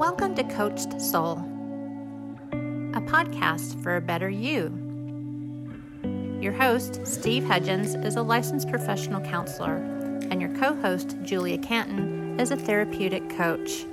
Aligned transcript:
Welcome 0.00 0.34
to 0.36 0.44
Coached 0.44 0.98
Soul, 0.98 1.32
a 2.94 3.02
podcast 3.02 3.82
for 3.82 3.96
a 3.96 4.00
better 4.00 4.30
you. 4.30 4.72
Your 6.40 6.54
host, 6.54 7.06
Steve 7.06 7.44
Hudgens, 7.44 7.94
is 7.96 8.16
a 8.16 8.22
licensed 8.22 8.70
professional 8.70 9.20
counselor, 9.20 9.74
and 10.30 10.40
your 10.40 10.56
co 10.56 10.74
host, 10.76 11.18
Julia 11.22 11.58
Canton, 11.58 12.40
is 12.40 12.50
a 12.50 12.56
therapeutic 12.56 13.28
coach. 13.28 13.84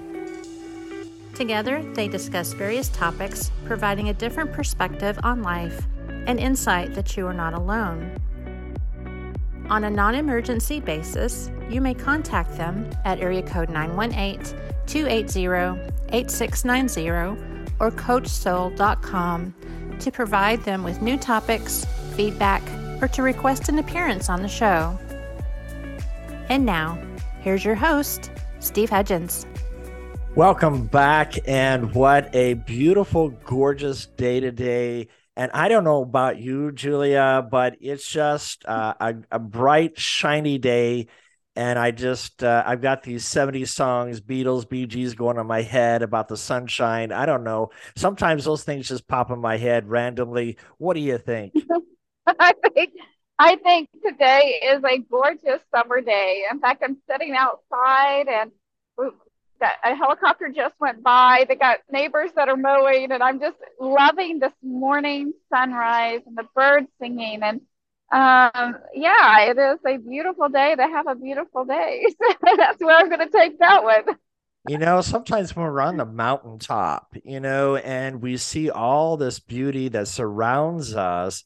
Together, 1.35 1.83
they 1.93 2.07
discuss 2.07 2.53
various 2.53 2.87
topics, 2.87 3.51
providing 3.65 4.07
a 4.07 4.13
different 4.13 4.53
perspective 4.53 5.19
on 5.23 5.43
life 5.43 5.87
and 6.25 6.39
insight 6.39 6.93
that 6.93 7.17
you 7.17 7.27
are 7.27 7.33
not 7.33 7.53
alone. 7.53 8.17
On 9.69 9.83
a 9.83 9.89
non 9.89 10.15
emergency 10.15 10.79
basis, 10.79 11.51
you 11.69 11.81
may 11.81 11.93
contact 11.93 12.55
them 12.55 12.89
at 13.03 13.19
area 13.19 13.41
code 13.41 13.67
918 13.67 14.76
280 14.87 15.93
8690 16.09 17.09
or 17.79 17.91
coachsoul.com 17.91 19.53
to 19.99 20.11
provide 20.11 20.63
them 20.63 20.83
with 20.83 21.01
new 21.01 21.17
topics, 21.17 21.85
feedback, 22.15 22.63
or 23.01 23.07
to 23.09 23.21
request 23.21 23.69
an 23.69 23.79
appearance 23.79 24.29
on 24.29 24.41
the 24.41 24.47
show. 24.47 24.97
And 26.49 26.65
now, 26.65 26.97
here's 27.41 27.63
your 27.65 27.75
host, 27.75 28.31
Steve 28.59 28.89
Hudgens. 28.89 29.45
Welcome 30.35 30.85
back, 30.85 31.33
and 31.47 31.93
what 31.93 32.33
a 32.33 32.53
beautiful, 32.53 33.29
gorgeous 33.29 34.05
day 34.05 34.39
today. 34.39 35.07
And 35.35 35.51
I 35.51 35.67
don't 35.67 35.83
know 35.83 36.01
about 36.01 36.37
you, 36.37 36.71
Julia, 36.71 37.47
but 37.49 37.77
it's 37.81 38.09
just 38.09 38.65
uh, 38.65 38.93
a, 38.99 39.15
a 39.31 39.39
bright, 39.39 39.99
shiny 39.99 40.57
day 40.57 41.07
and 41.57 41.79
I 41.79 41.89
just 41.89 42.43
uh, 42.43 42.63
I've 42.67 42.81
got 42.81 43.01
these 43.01 43.25
70s 43.25 43.69
songs, 43.69 44.21
Beatles, 44.21 44.69
Bee 44.69 44.85
Gees 44.85 45.15
going 45.15 45.39
on 45.39 45.47
my 45.47 45.63
head 45.63 46.03
about 46.03 46.27
the 46.27 46.37
sunshine. 46.37 47.11
I 47.11 47.25
don't 47.25 47.43
know. 47.43 47.71
Sometimes 47.95 48.45
those 48.45 48.63
things 48.63 48.87
just 48.87 49.07
pop 49.07 49.31
in 49.31 49.39
my 49.39 49.57
head 49.57 49.89
randomly. 49.89 50.57
What 50.77 50.93
do 50.93 50.99
you 50.99 51.17
think? 51.17 51.55
I 52.27 52.53
think 52.75 52.93
I 53.39 53.55
think 53.55 53.89
today 54.05 54.61
is 54.65 54.83
a 54.83 54.99
gorgeous 54.99 55.61
summer 55.73 55.99
day. 55.99 56.43
In 56.51 56.59
fact, 56.59 56.83
I'm 56.85 56.97
sitting 57.09 57.35
outside 57.35 58.27
and 58.27 58.51
a 59.83 59.95
helicopter 59.95 60.49
just 60.55 60.75
went 60.79 61.01
by. 61.01 61.45
They 61.49 61.55
got 61.55 61.79
neighbors 61.89 62.29
that 62.35 62.49
are 62.49 62.57
mowing, 62.57 63.11
and 63.11 63.23
I'm 63.23 63.39
just 63.39 63.57
loving 63.79 64.37
this 64.37 64.53
morning 64.61 65.33
sunrise 65.51 66.21
and 66.27 66.37
the 66.37 66.45
birds 66.53 66.87
singing 67.01 67.41
and 67.41 67.61
um, 68.11 68.77
yeah, 68.93 69.41
it 69.49 69.57
is 69.57 69.79
a 69.85 69.97
beautiful 69.97 70.49
day 70.49 70.75
to 70.75 70.83
have 70.83 71.07
a 71.07 71.15
beautiful 71.15 71.65
day. 71.65 72.05
That's 72.57 72.79
where 72.79 72.97
I'm 72.97 73.09
going 73.09 73.27
to 73.27 73.29
take 73.29 73.59
that 73.59 73.83
one. 73.83 74.17
You 74.67 74.77
know, 74.77 75.01
sometimes 75.01 75.55
we're 75.55 75.79
on 75.81 75.97
the 75.97 76.05
mountaintop, 76.05 77.15
you 77.23 77.39
know, 77.39 77.77
and 77.77 78.21
we 78.21 78.37
see 78.37 78.69
all 78.69 79.17
this 79.17 79.39
beauty 79.39 79.89
that 79.89 80.07
surrounds 80.07 80.93
us, 80.93 81.43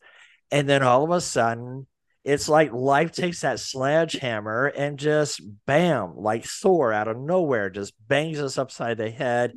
and 0.51 0.67
then 0.67 0.83
all 0.83 1.03
of 1.03 1.11
a 1.11 1.21
sudden, 1.21 1.87
it's 2.23 2.47
like 2.47 2.71
life 2.71 3.11
takes 3.11 3.41
that 3.41 3.59
sledgehammer 3.59 4.67
and 4.67 4.99
just 4.99 5.41
bam, 5.65 6.15
like 6.17 6.45
Thor 6.45 6.93
out 6.93 7.07
of 7.07 7.17
nowhere, 7.17 7.69
just 7.69 7.93
bangs 8.07 8.39
us 8.39 8.57
upside 8.57 8.97
the 8.97 9.09
head. 9.09 9.53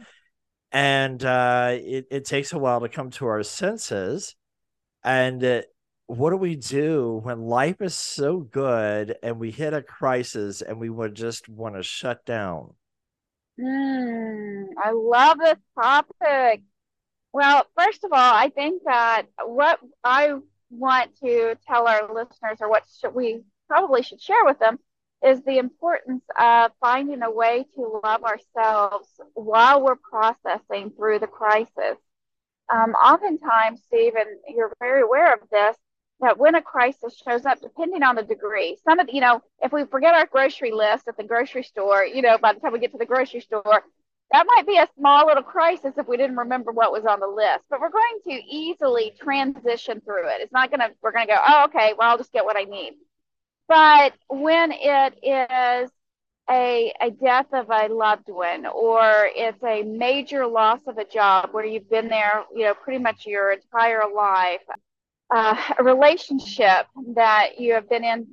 And 0.72 1.22
uh, 1.24 1.72
it, 1.72 2.06
it 2.10 2.24
takes 2.24 2.52
a 2.52 2.58
while 2.58 2.80
to 2.80 2.88
come 2.88 3.10
to 3.12 3.26
our 3.26 3.42
senses. 3.42 4.34
And 5.02 5.64
what 6.06 6.30
do 6.30 6.36
we 6.36 6.56
do 6.56 7.20
when 7.22 7.42
life 7.42 7.80
is 7.80 7.94
so 7.94 8.38
good 8.38 9.16
and 9.22 9.38
we 9.38 9.50
hit 9.50 9.72
a 9.72 9.82
crisis 9.82 10.60
and 10.60 10.78
we 10.78 10.90
would 10.90 11.14
just 11.14 11.48
want 11.48 11.76
to 11.76 11.82
shut 11.82 12.24
down? 12.26 12.74
Mm, 13.58 14.66
I 14.82 14.90
love 14.92 15.38
this 15.38 15.58
topic. 15.80 16.62
Well, 17.32 17.66
first 17.76 18.04
of 18.04 18.12
all, 18.12 18.34
I 18.34 18.50
think 18.50 18.82
that 18.84 19.24
what 19.44 19.78
I 20.02 20.34
want 20.70 21.16
to 21.20 21.56
tell 21.66 21.88
our 21.88 22.12
listeners, 22.12 22.58
or 22.60 22.68
what 22.68 22.84
should 23.00 23.14
we 23.14 23.42
probably 23.68 24.02
should 24.02 24.20
share 24.20 24.44
with 24.44 24.58
them, 24.58 24.78
is 25.24 25.42
the 25.42 25.58
importance 25.58 26.24
of 26.38 26.70
finding 26.80 27.22
a 27.22 27.30
way 27.30 27.64
to 27.74 28.00
love 28.04 28.24
ourselves 28.24 29.08
while 29.32 29.82
we're 29.82 29.96
processing 29.96 30.90
through 30.90 31.18
the 31.18 31.26
crisis. 31.26 31.96
Um, 32.72 32.92
oftentimes, 32.92 33.82
Steve, 33.86 34.14
and 34.16 34.28
you're 34.48 34.72
very 34.80 35.02
aware 35.02 35.32
of 35.32 35.40
this, 35.50 35.76
that 36.20 36.38
when 36.38 36.54
a 36.54 36.62
crisis 36.62 37.20
shows 37.24 37.44
up, 37.44 37.60
depending 37.60 38.02
on 38.02 38.16
the 38.16 38.22
degree, 38.22 38.78
some 38.84 38.98
of 38.98 39.08
you 39.12 39.20
know, 39.20 39.42
if 39.60 39.72
we 39.72 39.84
forget 39.84 40.14
our 40.14 40.26
grocery 40.26 40.72
list 40.72 41.08
at 41.08 41.16
the 41.16 41.24
grocery 41.24 41.62
store, 41.62 42.04
you 42.04 42.22
know, 42.22 42.38
by 42.38 42.52
the 42.52 42.60
time 42.60 42.72
we 42.72 42.78
get 42.78 42.92
to 42.92 42.98
the 42.98 43.06
grocery 43.06 43.40
store, 43.40 43.82
that 44.32 44.46
might 44.46 44.66
be 44.66 44.78
a 44.78 44.88
small 44.98 45.26
little 45.26 45.42
crisis 45.42 45.94
if 45.96 46.08
we 46.08 46.16
didn't 46.16 46.36
remember 46.36 46.72
what 46.72 46.92
was 46.92 47.04
on 47.04 47.20
the 47.20 47.26
list. 47.26 47.64
But 47.68 47.80
we're 47.80 47.90
going 47.90 48.18
to 48.24 48.32
easily 48.44 49.12
transition 49.20 50.00
through 50.00 50.28
it. 50.28 50.40
It's 50.40 50.52
not 50.52 50.70
to, 50.70 50.90
we're 51.02 51.12
to 51.12 51.26
go, 51.26 51.36
oh, 51.46 51.64
okay, 51.66 51.94
well, 51.96 52.10
I'll 52.10 52.18
just 52.18 52.32
get 52.32 52.44
what 52.44 52.56
I 52.56 52.64
need. 52.64 52.94
But 53.68 54.14
when 54.28 54.72
it 54.72 55.14
is 55.22 55.90
a, 56.50 56.92
a 57.00 57.10
death 57.10 57.46
of 57.52 57.70
a 57.70 57.88
loved 57.92 58.28
one 58.28 58.66
or 58.66 59.28
it's 59.34 59.62
a 59.62 59.82
major 59.82 60.46
loss 60.46 60.80
of 60.86 60.98
a 60.98 61.04
job 61.04 61.50
where 61.52 61.64
you've 61.64 61.88
been 61.88 62.08
there, 62.08 62.44
you 62.54 62.64
know, 62.64 62.74
pretty 62.74 63.02
much 63.02 63.26
your 63.26 63.52
entire 63.52 64.02
life, 64.14 64.60
uh, 65.34 65.56
a 65.78 65.82
relationship 65.82 66.86
that 67.16 67.58
you 67.58 67.74
have 67.74 67.88
been 67.88 68.04
in 68.04 68.28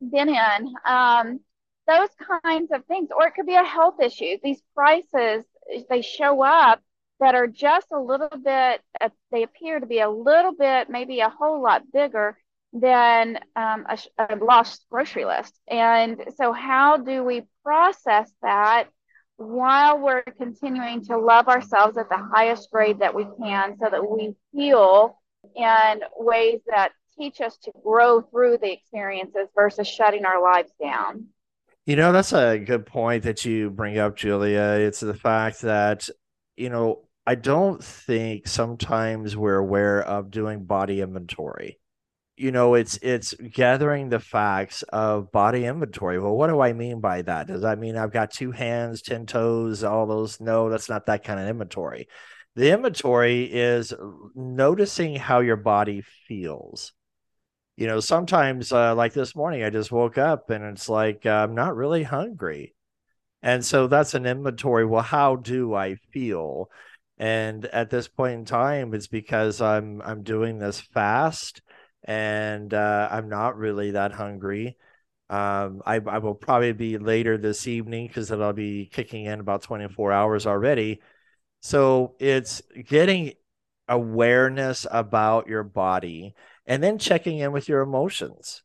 been 0.00 0.28
in 0.28 0.74
um, 0.86 1.40
those 1.86 2.08
kinds 2.42 2.70
of 2.72 2.84
things. 2.86 3.10
Or 3.14 3.26
it 3.26 3.34
could 3.34 3.46
be 3.46 3.54
a 3.54 3.62
health 3.64 4.00
issue. 4.00 4.38
These 4.42 4.62
prices 4.74 5.44
they 5.90 6.00
show 6.00 6.42
up 6.42 6.80
that 7.20 7.34
are 7.34 7.46
just 7.46 7.88
a 7.92 8.00
little 8.00 8.30
bit 8.42 8.80
uh, 9.00 9.08
they 9.30 9.42
appear 9.42 9.80
to 9.80 9.86
be 9.86 10.00
a 10.00 10.10
little 10.10 10.54
bit 10.54 10.88
maybe 10.88 11.20
a 11.20 11.28
whole 11.28 11.62
lot 11.62 11.82
bigger 11.92 12.38
than 12.72 13.38
um, 13.54 13.86
a, 13.88 13.98
a 14.18 14.36
lost 14.36 14.86
grocery 14.90 15.24
list. 15.24 15.54
And 15.68 16.22
so 16.36 16.52
how 16.52 16.98
do 16.98 17.24
we 17.24 17.42
process 17.62 18.30
that 18.42 18.88
while 19.36 19.98
we're 19.98 20.22
continuing 20.22 21.04
to 21.04 21.18
love 21.18 21.48
ourselves 21.48 21.98
at 21.98 22.08
the 22.08 22.28
highest 22.34 22.70
grade 22.70 23.00
that 23.00 23.14
we 23.14 23.26
can 23.38 23.76
so 23.78 23.88
that 23.90 24.08
we 24.08 24.34
feel 24.54 25.18
and 25.56 26.02
ways 26.18 26.60
that 26.66 26.92
teach 27.18 27.40
us 27.40 27.56
to 27.58 27.72
grow 27.82 28.20
through 28.20 28.58
the 28.58 28.72
experiences 28.72 29.48
versus 29.54 29.88
shutting 29.88 30.24
our 30.24 30.42
lives 30.42 30.72
down. 30.80 31.26
You 31.86 31.96
know, 31.96 32.12
that's 32.12 32.32
a 32.32 32.58
good 32.58 32.86
point 32.86 33.24
that 33.24 33.44
you 33.44 33.70
bring 33.70 33.98
up, 33.98 34.16
Julia. 34.16 34.78
It's 34.80 35.00
the 35.00 35.14
fact 35.14 35.62
that, 35.62 36.08
you 36.56 36.68
know, 36.68 37.04
I 37.26 37.36
don't 37.36 37.82
think 37.82 38.46
sometimes 38.48 39.36
we're 39.36 39.56
aware 39.56 40.02
of 40.02 40.30
doing 40.30 40.64
body 40.64 41.00
inventory. 41.00 41.78
You 42.36 42.52
know, 42.52 42.74
it's 42.74 42.98
it's 43.00 43.32
gathering 43.34 44.10
the 44.10 44.20
facts 44.20 44.82
of 44.82 45.32
body 45.32 45.64
inventory. 45.64 46.18
Well, 46.20 46.36
what 46.36 46.48
do 46.48 46.60
I 46.60 46.74
mean 46.74 47.00
by 47.00 47.22
that? 47.22 47.46
Does 47.46 47.62
that 47.62 47.78
mean 47.78 47.96
I've 47.96 48.12
got 48.12 48.30
two 48.30 48.50
hands, 48.50 49.00
10 49.00 49.24
toes, 49.24 49.82
all 49.82 50.06
those? 50.06 50.38
No, 50.38 50.68
that's 50.68 50.90
not 50.90 51.06
that 51.06 51.24
kind 51.24 51.40
of 51.40 51.48
inventory 51.48 52.08
the 52.56 52.72
inventory 52.72 53.44
is 53.44 53.92
noticing 54.34 55.14
how 55.14 55.40
your 55.40 55.56
body 55.56 56.02
feels. 56.26 56.94
You 57.76 57.86
know, 57.86 58.00
sometimes, 58.00 58.72
uh, 58.72 58.94
like 58.94 59.12
this 59.12 59.36
morning, 59.36 59.62
I 59.62 59.68
just 59.68 59.92
woke 59.92 60.16
up 60.16 60.48
and 60.48 60.64
it's 60.64 60.88
like 60.88 61.26
uh, 61.26 61.30
I'm 61.30 61.54
not 61.54 61.76
really 61.76 62.02
hungry. 62.02 62.74
And 63.42 63.64
so 63.64 63.86
that's 63.86 64.14
an 64.14 64.24
inventory. 64.24 64.86
Well, 64.86 65.02
how 65.02 65.36
do 65.36 65.74
I 65.74 65.96
feel? 66.12 66.70
And 67.18 67.66
at 67.66 67.90
this 67.90 68.08
point 68.08 68.34
in 68.34 68.44
time, 68.46 68.94
it's 68.94 69.06
because 69.06 69.60
I'm 69.60 70.00
I'm 70.00 70.22
doing 70.22 70.58
this 70.58 70.80
fast 70.80 71.60
and 72.04 72.72
uh, 72.72 73.08
I'm 73.10 73.28
not 73.28 73.58
really 73.58 73.90
that 73.92 74.12
hungry. 74.12 74.78
Um, 75.28 75.82
I, 75.84 75.96
I 75.96 76.18
will 76.18 76.34
probably 76.34 76.72
be 76.72 76.96
later 76.96 77.36
this 77.36 77.66
evening 77.66 78.06
because 78.06 78.30
it'll 78.30 78.52
be 78.54 78.86
kicking 78.90 79.26
in 79.26 79.40
about 79.40 79.62
24 79.62 80.12
hours 80.12 80.46
already 80.46 81.00
so 81.66 82.14
it's 82.20 82.62
getting 82.86 83.32
awareness 83.88 84.86
about 84.88 85.48
your 85.48 85.64
body 85.64 86.36
and 86.64 86.80
then 86.80 86.96
checking 86.96 87.40
in 87.40 87.50
with 87.50 87.68
your 87.68 87.80
emotions. 87.80 88.62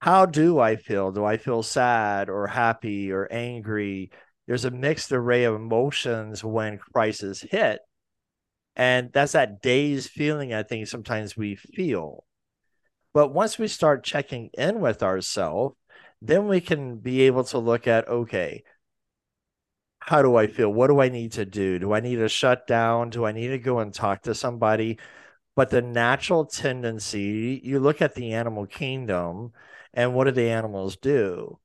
How 0.00 0.26
do 0.26 0.58
I 0.58 0.76
feel? 0.76 1.12
Do 1.12 1.24
I 1.24 1.38
feel 1.38 1.62
sad 1.62 2.28
or 2.28 2.46
happy 2.46 3.10
or 3.10 3.26
angry? 3.32 4.10
There's 4.46 4.66
a 4.66 4.70
mixed 4.70 5.12
array 5.12 5.44
of 5.44 5.54
emotions 5.54 6.44
when 6.44 6.76
crisis 6.76 7.40
hit. 7.40 7.80
And 8.76 9.10
that's 9.10 9.32
that 9.32 9.62
dazed 9.62 10.10
feeling 10.10 10.52
I 10.52 10.62
think 10.62 10.88
sometimes 10.88 11.38
we 11.38 11.56
feel. 11.56 12.26
But 13.14 13.32
once 13.32 13.58
we 13.58 13.66
start 13.66 14.04
checking 14.04 14.50
in 14.52 14.82
with 14.82 15.02
ourselves, 15.02 15.74
then 16.20 16.48
we 16.48 16.60
can 16.60 16.98
be 16.98 17.22
able 17.22 17.44
to 17.44 17.58
look 17.58 17.86
at 17.86 18.08
okay, 18.08 18.62
how 20.06 20.20
do 20.20 20.36
I 20.36 20.46
feel? 20.46 20.70
What 20.70 20.88
do 20.88 21.00
I 21.00 21.08
need 21.08 21.32
to 21.32 21.46
do? 21.46 21.78
Do 21.78 21.94
I 21.94 22.00
need 22.00 22.16
to 22.16 22.28
shut 22.28 22.66
down? 22.66 23.08
Do 23.08 23.24
I 23.24 23.32
need 23.32 23.48
to 23.48 23.58
go 23.58 23.78
and 23.78 23.92
talk 23.92 24.22
to 24.22 24.34
somebody? 24.34 24.98
But 25.56 25.70
the 25.70 25.80
natural 25.80 26.44
tendency, 26.44 27.58
you 27.64 27.80
look 27.80 28.02
at 28.02 28.14
the 28.14 28.34
animal 28.34 28.66
kingdom, 28.66 29.52
and 29.94 30.14
what 30.14 30.24
do 30.24 30.32
the 30.32 30.50
animals 30.50 30.96
do? 30.96 31.58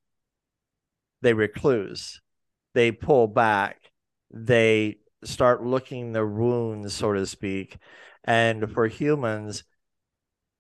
They 1.22 1.34
recluse, 1.34 2.22
they 2.74 2.94
pull 2.94 3.28
back, 3.28 3.92
they 4.32 5.00
start 5.26 5.66
looking 5.66 6.14
the 6.14 6.26
wounds, 6.26 6.94
so 6.94 7.12
to 7.12 7.26
speak. 7.26 7.78
And 8.24 8.72
for 8.72 8.88
humans, 8.88 9.66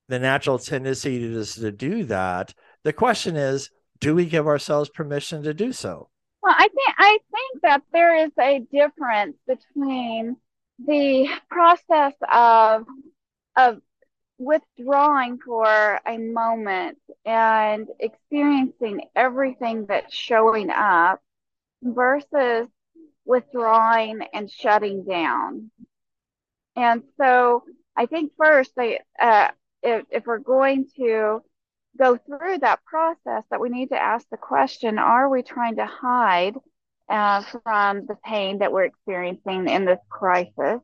the 0.09 0.19
natural 0.19 0.59
tendency 0.59 1.23
is 1.23 1.55
to 1.55 1.71
do 1.71 2.03
that. 2.05 2.53
The 2.83 2.91
question 2.91 3.37
is, 3.37 3.69
do 3.99 4.15
we 4.15 4.25
give 4.25 4.47
ourselves 4.47 4.89
permission 4.89 5.43
to 5.43 5.53
do 5.53 5.71
so? 5.71 6.08
Well, 6.41 6.55
I 6.57 6.67
think 6.69 6.95
I 6.97 7.19
think 7.31 7.61
that 7.63 7.83
there 7.91 8.25
is 8.25 8.31
a 8.39 8.59
difference 8.59 9.37
between 9.47 10.37
the 10.79 11.27
process 11.49 12.13
of 12.31 12.85
of 13.57 13.81
withdrawing 14.39 15.39
for 15.39 15.99
a 16.07 16.17
moment 16.17 16.99
and 17.25 17.87
experiencing 17.99 19.09
everything 19.15 19.85
that's 19.87 20.15
showing 20.15 20.69
up 20.71 21.21
versus 21.83 22.67
withdrawing 23.25 24.21
and 24.33 24.49
shutting 24.51 25.05
down. 25.05 25.71
And 26.75 27.03
so 27.17 27.63
I 27.95 28.05
think 28.05 28.33
first 28.37 28.75
they 28.75 28.99
uh, 29.19 29.49
if, 29.83 30.05
if 30.09 30.25
we're 30.25 30.39
going 30.39 30.87
to 30.97 31.43
go 31.97 32.17
through 32.17 32.59
that 32.59 32.83
process 32.85 33.43
that 33.49 33.59
we 33.59 33.69
need 33.69 33.89
to 33.89 34.01
ask 34.01 34.25
the 34.29 34.37
question 34.37 34.99
are 34.99 35.29
we 35.29 35.41
trying 35.41 35.75
to 35.77 35.85
hide 35.85 36.55
uh, 37.09 37.41
from 37.41 38.05
the 38.05 38.15
pain 38.23 38.59
that 38.59 38.71
we're 38.71 38.83
experiencing 38.83 39.67
in 39.67 39.85
this 39.85 39.99
crisis? 40.09 40.79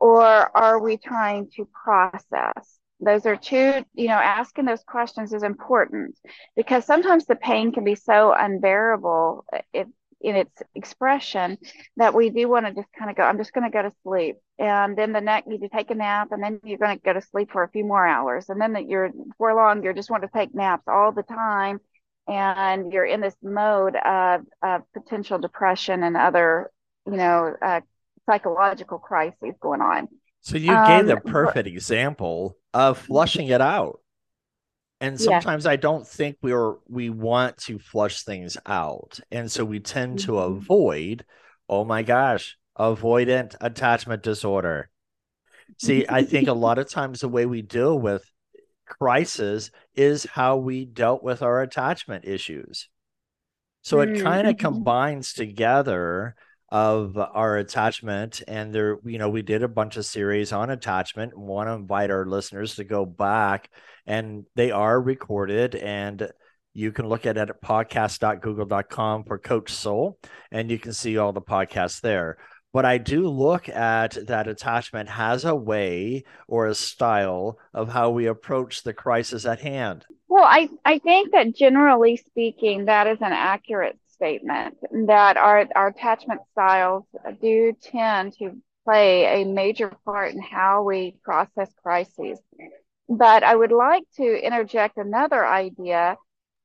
Or 0.00 0.24
are 0.24 0.80
we 0.80 0.96
trying 0.96 1.50
to 1.56 1.68
process? 1.84 2.78
Those 3.00 3.26
are 3.26 3.36
two 3.36 3.84
you 3.94 4.08
know 4.08 4.14
asking 4.14 4.64
those 4.64 4.82
questions 4.84 5.32
is 5.32 5.42
important 5.42 6.16
because 6.56 6.84
sometimes 6.84 7.26
the 7.26 7.36
pain 7.36 7.72
can 7.72 7.84
be 7.84 7.94
so 7.94 8.32
unbearable 8.36 9.44
if 9.72 9.86
in 10.20 10.34
its 10.34 10.62
expression 10.74 11.58
that 11.96 12.14
we 12.14 12.30
do 12.30 12.48
want 12.48 12.66
to 12.66 12.72
just 12.72 12.88
kind 12.98 13.10
of 13.10 13.16
go, 13.16 13.22
I'm 13.22 13.38
just 13.38 13.52
going 13.52 13.70
to 13.70 13.72
go 13.72 13.82
to 13.82 13.92
sleep. 14.02 14.36
And 14.58 14.96
then 14.96 15.12
the 15.12 15.20
next, 15.20 15.48
you 15.48 15.68
take 15.72 15.90
a 15.90 15.94
nap, 15.94 16.28
and 16.32 16.42
then 16.42 16.60
you're 16.64 16.78
going 16.78 16.96
to 16.96 17.02
go 17.02 17.12
to 17.12 17.22
sleep 17.22 17.52
for 17.52 17.62
a 17.62 17.70
few 17.70 17.84
more 17.84 18.06
hours. 18.06 18.48
And 18.48 18.60
then 18.60 18.72
that 18.72 18.88
you're, 18.88 19.10
for 19.38 19.54
long, 19.54 19.82
you're 19.82 19.92
just 19.92 20.10
want 20.10 20.24
to 20.24 20.30
take 20.34 20.54
naps 20.54 20.84
all 20.88 21.12
the 21.12 21.22
time. 21.22 21.78
And 22.26 22.92
you're 22.92 23.06
in 23.06 23.20
this 23.20 23.36
mode 23.42 23.96
of, 23.96 24.42
of 24.62 24.82
potential 24.92 25.38
depression 25.38 26.02
and 26.02 26.16
other, 26.16 26.70
you 27.06 27.16
know, 27.16 27.54
uh, 27.62 27.80
psychological 28.26 28.98
crises 28.98 29.54
going 29.60 29.80
on. 29.80 30.08
So 30.40 30.56
you 30.56 30.72
gave 30.86 31.06
the 31.06 31.16
um, 31.16 31.22
perfect 31.22 31.68
example 31.68 32.56
of 32.74 32.98
flushing 32.98 33.48
it 33.48 33.60
out 33.60 34.00
and 35.00 35.20
sometimes 35.20 35.64
yeah. 35.64 35.72
i 35.72 35.76
don't 35.76 36.06
think 36.06 36.36
we're 36.42 36.74
we 36.88 37.10
want 37.10 37.56
to 37.56 37.78
flush 37.78 38.22
things 38.22 38.56
out 38.66 39.20
and 39.30 39.50
so 39.50 39.64
we 39.64 39.80
tend 39.80 40.18
mm-hmm. 40.18 40.26
to 40.26 40.38
avoid 40.38 41.24
oh 41.68 41.84
my 41.84 42.02
gosh 42.02 42.56
avoidant 42.78 43.54
attachment 43.60 44.22
disorder 44.22 44.90
see 45.78 46.06
i 46.08 46.22
think 46.22 46.48
a 46.48 46.52
lot 46.66 46.78
of 46.78 46.88
times 46.88 47.20
the 47.20 47.28
way 47.28 47.46
we 47.46 47.62
deal 47.62 47.98
with 47.98 48.24
crisis 48.86 49.70
is 49.94 50.24
how 50.24 50.56
we 50.56 50.84
dealt 50.84 51.22
with 51.22 51.42
our 51.42 51.60
attachment 51.62 52.24
issues 52.24 52.88
so 53.82 54.00
it 54.00 54.22
kind 54.22 54.46
of 54.46 54.56
mm-hmm. 54.56 54.66
combines 54.66 55.32
together 55.32 56.34
of 56.70 57.16
our 57.16 57.56
attachment 57.56 58.42
and 58.46 58.74
there 58.74 58.98
you 59.04 59.18
know 59.18 59.30
we 59.30 59.40
did 59.40 59.62
a 59.62 59.68
bunch 59.68 59.96
of 59.96 60.04
series 60.04 60.52
on 60.52 60.68
attachment 60.68 61.32
and 61.32 61.42
want 61.42 61.66
to 61.66 61.72
invite 61.72 62.10
our 62.10 62.26
listeners 62.26 62.74
to 62.74 62.84
go 62.84 63.06
back 63.06 63.70
and 64.06 64.44
they 64.54 64.70
are 64.70 65.00
recorded 65.00 65.74
and 65.74 66.30
you 66.74 66.92
can 66.92 67.08
look 67.08 67.26
at 67.26 67.38
it 67.38 67.48
at 67.48 67.62
podcast.google.com 67.62 69.24
for 69.24 69.38
coach 69.38 69.72
soul 69.72 70.18
and 70.52 70.70
you 70.70 70.78
can 70.78 70.92
see 70.92 71.18
all 71.18 71.32
the 71.32 71.40
podcasts 71.40 72.00
there. 72.00 72.36
But 72.72 72.84
i 72.84 72.98
do 72.98 73.26
look 73.28 73.68
at 73.70 74.26
that 74.26 74.46
attachment 74.46 75.08
has 75.08 75.46
a 75.46 75.54
way 75.54 76.24
or 76.46 76.66
a 76.66 76.74
style 76.74 77.58
of 77.72 77.88
how 77.88 78.10
we 78.10 78.26
approach 78.26 78.82
the 78.82 78.92
crisis 78.92 79.46
at 79.46 79.60
hand. 79.60 80.04
Well 80.28 80.44
i 80.44 80.68
i 80.84 80.98
think 80.98 81.32
that 81.32 81.56
generally 81.56 82.18
speaking 82.18 82.84
that 82.84 83.06
is 83.06 83.18
an 83.22 83.32
accurate 83.32 83.98
statement 84.18 84.76
that 85.06 85.36
our, 85.36 85.66
our 85.74 85.88
attachment 85.88 86.40
styles 86.52 87.04
do 87.40 87.72
tend 87.80 88.34
to 88.38 88.60
play 88.84 89.42
a 89.42 89.44
major 89.44 89.92
part 90.04 90.32
in 90.32 90.40
how 90.40 90.82
we 90.82 91.16
process 91.22 91.70
crises. 91.82 92.40
But 93.08 93.42
I 93.42 93.54
would 93.54 93.72
like 93.72 94.04
to 94.16 94.46
interject 94.46 94.98
another 94.98 95.46
idea, 95.46 96.16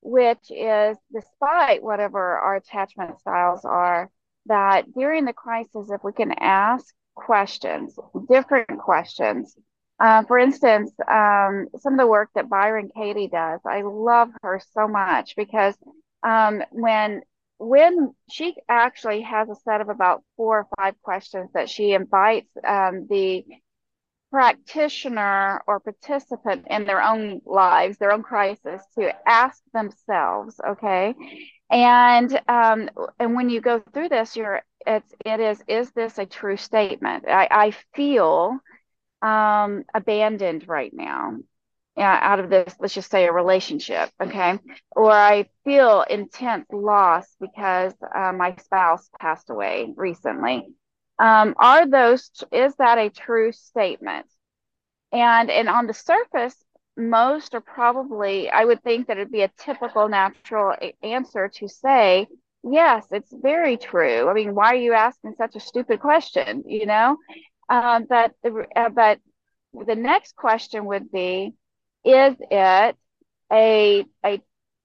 which 0.01 0.49
is 0.49 0.97
despite 1.13 1.83
whatever 1.83 2.37
our 2.37 2.55
attachment 2.55 3.19
styles 3.19 3.63
are, 3.65 4.09
that 4.47 4.93
during 4.93 5.25
the 5.25 5.33
crisis, 5.33 5.89
if 5.89 6.03
we 6.03 6.11
can 6.11 6.33
ask 6.33 6.93
questions, 7.15 7.97
different 8.29 8.79
questions, 8.79 9.55
uh, 9.99 10.23
for 10.23 10.37
instance, 10.37 10.91
um, 11.09 11.67
some 11.79 11.93
of 11.93 11.99
the 11.99 12.07
work 12.07 12.29
that 12.35 12.49
Byron 12.49 12.89
Katie 12.95 13.27
does, 13.27 13.61
I 13.65 13.81
love 13.81 14.29
her 14.41 14.59
so 14.73 14.87
much 14.87 15.35
because 15.35 15.75
um, 16.23 16.63
when 16.71 17.21
when 17.63 18.13
she 18.29 18.55
actually 18.67 19.21
has 19.21 19.49
a 19.49 19.55
set 19.55 19.81
of 19.81 19.89
about 19.89 20.23
four 20.37 20.59
or 20.59 20.67
five 20.77 20.95
questions 21.01 21.49
that 21.53 21.69
she 21.69 21.93
invites 21.93 22.49
um, 22.65 23.07
the 23.09 23.45
practitioner 24.31 25.61
or 25.67 25.79
participant 25.79 26.65
in 26.69 26.85
their 26.85 27.01
own 27.01 27.39
lives, 27.45 27.97
their 27.97 28.11
own 28.11 28.23
crisis, 28.23 28.81
to 28.97 29.13
ask 29.29 29.61
themselves, 29.73 30.59
okay? 30.67 31.13
And 31.69 32.41
um, 32.47 32.89
and 33.19 33.35
when 33.35 33.49
you 33.49 33.61
go 33.61 33.81
through 33.93 34.09
this, 34.09 34.35
you're 34.35 34.61
it's 34.85 35.13
it 35.25 35.39
is 35.39 35.63
is 35.67 35.91
this 35.91 36.17
a 36.17 36.25
true 36.25 36.57
statement? 36.57 37.25
I, 37.27 37.47
I 37.49 37.71
feel 37.95 38.57
um, 39.21 39.83
abandoned 39.93 40.67
right 40.67 40.91
now 40.93 41.37
out 42.01 42.39
of 42.39 42.49
this, 42.49 42.73
let's 42.79 42.93
just 42.93 43.11
say 43.11 43.25
a 43.25 43.31
relationship, 43.31 44.09
okay? 44.21 44.59
Or 44.95 45.11
I 45.11 45.45
feel 45.63 46.01
intense 46.09 46.65
loss 46.71 47.27
because 47.39 47.93
uh, 48.15 48.33
my 48.33 48.55
spouse 48.55 49.09
passed 49.19 49.49
away 49.49 49.93
recently. 49.95 50.67
Um, 51.19 51.53
are 51.57 51.87
those, 51.87 52.31
is 52.51 52.75
that 52.77 52.97
a 52.97 53.09
true 53.09 53.51
statement? 53.51 54.25
And, 55.11 55.51
and 55.51 55.69
on 55.69 55.85
the 55.85 55.93
surface, 55.93 56.55
most 56.97 57.53
are 57.53 57.61
probably, 57.61 58.49
I 58.49 58.65
would 58.65 58.83
think 58.83 59.07
that 59.07 59.17
it'd 59.17 59.31
be 59.31 59.41
a 59.41 59.51
typical 59.59 60.09
natural 60.09 60.75
answer 61.03 61.49
to 61.55 61.67
say, 61.67 62.27
yes, 62.63 63.05
it's 63.11 63.31
very 63.31 63.77
true. 63.77 64.27
I 64.29 64.33
mean, 64.33 64.55
why 64.55 64.67
are 64.67 64.75
you 64.75 64.93
asking 64.93 65.35
such 65.37 65.55
a 65.55 65.59
stupid 65.59 65.99
question? 65.99 66.63
You 66.65 66.85
know, 66.85 67.17
um, 67.69 68.05
but 68.09 68.33
the, 68.43 68.65
uh, 68.75 68.89
but 68.89 69.19
the 69.73 69.95
next 69.95 70.35
question 70.35 70.85
would 70.85 71.11
be, 71.11 71.53
is 72.03 72.35
it 72.39 72.97
a, 73.51 74.05
a 74.25 74.41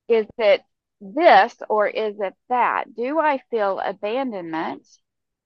is 0.09 0.27
it 0.39 0.63
this 1.01 1.55
or 1.69 1.87
is 1.87 2.17
it 2.21 2.35
that? 2.49 2.95
Do 2.95 3.19
I 3.19 3.41
feel 3.51 3.81
abandonment 3.85 4.87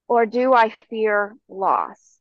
or 0.09 0.27
do 0.27 0.53
I 0.53 0.75
fear 0.89 1.35
loss? 1.49 2.19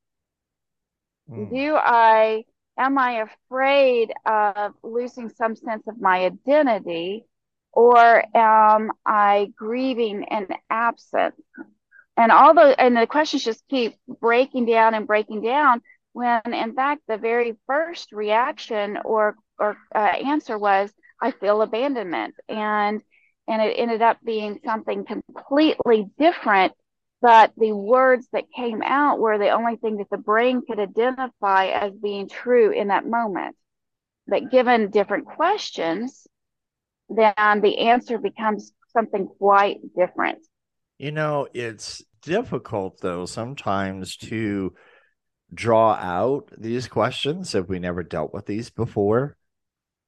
Mm. 1.29 1.50
Do 1.50 1.75
I 1.75 2.43
am 2.77 2.98
I 2.98 3.24
afraid 3.24 4.12
of 4.25 4.74
losing 4.84 5.29
some 5.29 5.55
sense 5.55 5.88
of 5.88 6.00
my 6.00 6.25
identity 6.25 7.25
or 7.72 8.24
am 8.36 8.91
I 9.05 9.51
grieving 9.55 10.25
an 10.29 10.48
absence? 10.70 11.39
And 12.17 12.31
all 12.31 12.53
the 12.53 12.79
and 12.79 12.96
the 12.98 13.08
questions 13.08 13.43
just 13.43 13.63
keep 13.70 13.96
breaking 14.20 14.65
down 14.65 14.93
and 14.93 15.08
breaking 15.08 15.41
down 15.41 15.81
when 16.13 16.41
in 16.53 16.74
fact 16.74 17.01
the 17.08 17.18
very 17.18 17.58
first 17.68 18.12
reaction 18.12 18.98
or 19.06 19.36
or 19.60 19.77
uh, 19.94 19.98
answer 20.00 20.58
was 20.58 20.91
i 21.22 21.32
feel 21.32 21.62
abandonment. 21.62 22.36
And 22.50 23.01
and 23.48 23.62
it 23.62 23.74
ended 23.77 24.01
up 24.01 24.18
being 24.24 24.60
something 24.65 25.06
completely 25.06 26.08
different 26.18 26.74
but 27.22 27.51
the 27.56 27.72
words 27.72 28.27
that 28.34 28.46
came 28.56 28.82
out 28.82 29.20
were 29.20 29.38
the 29.38 29.50
only 29.50 29.75
thing 29.75 29.98
that 29.98 30.10
the 30.10 30.18
brain 30.18 30.63
could 30.68 30.80
identify 30.80 31.68
as 31.68 31.94
being 31.94 32.27
true 32.27 32.72
in 32.72 32.88
that 32.88 33.06
moment. 33.06 33.56
But 34.27 34.50
given 34.50 34.89
different 34.89 35.25
questions 35.25 36.27
then 37.10 37.62
the 37.62 37.77
answer 37.77 38.18
becomes 38.18 38.72
something 38.94 39.27
quite 39.38 39.80
different. 39.96 40.39
You 40.98 41.12
know 41.12 41.48
it's 41.53 42.03
difficult 42.22 43.00
though 43.01 43.25
sometimes 43.25 44.15
to 44.15 44.74
draw 45.53 45.93
out 45.93 46.50
these 46.58 46.88
questions 46.88 47.55
if 47.55 47.67
we 47.67 47.79
never 47.79 48.03
dealt 48.03 48.34
with 48.34 48.46
these 48.46 48.70
before. 48.70 49.38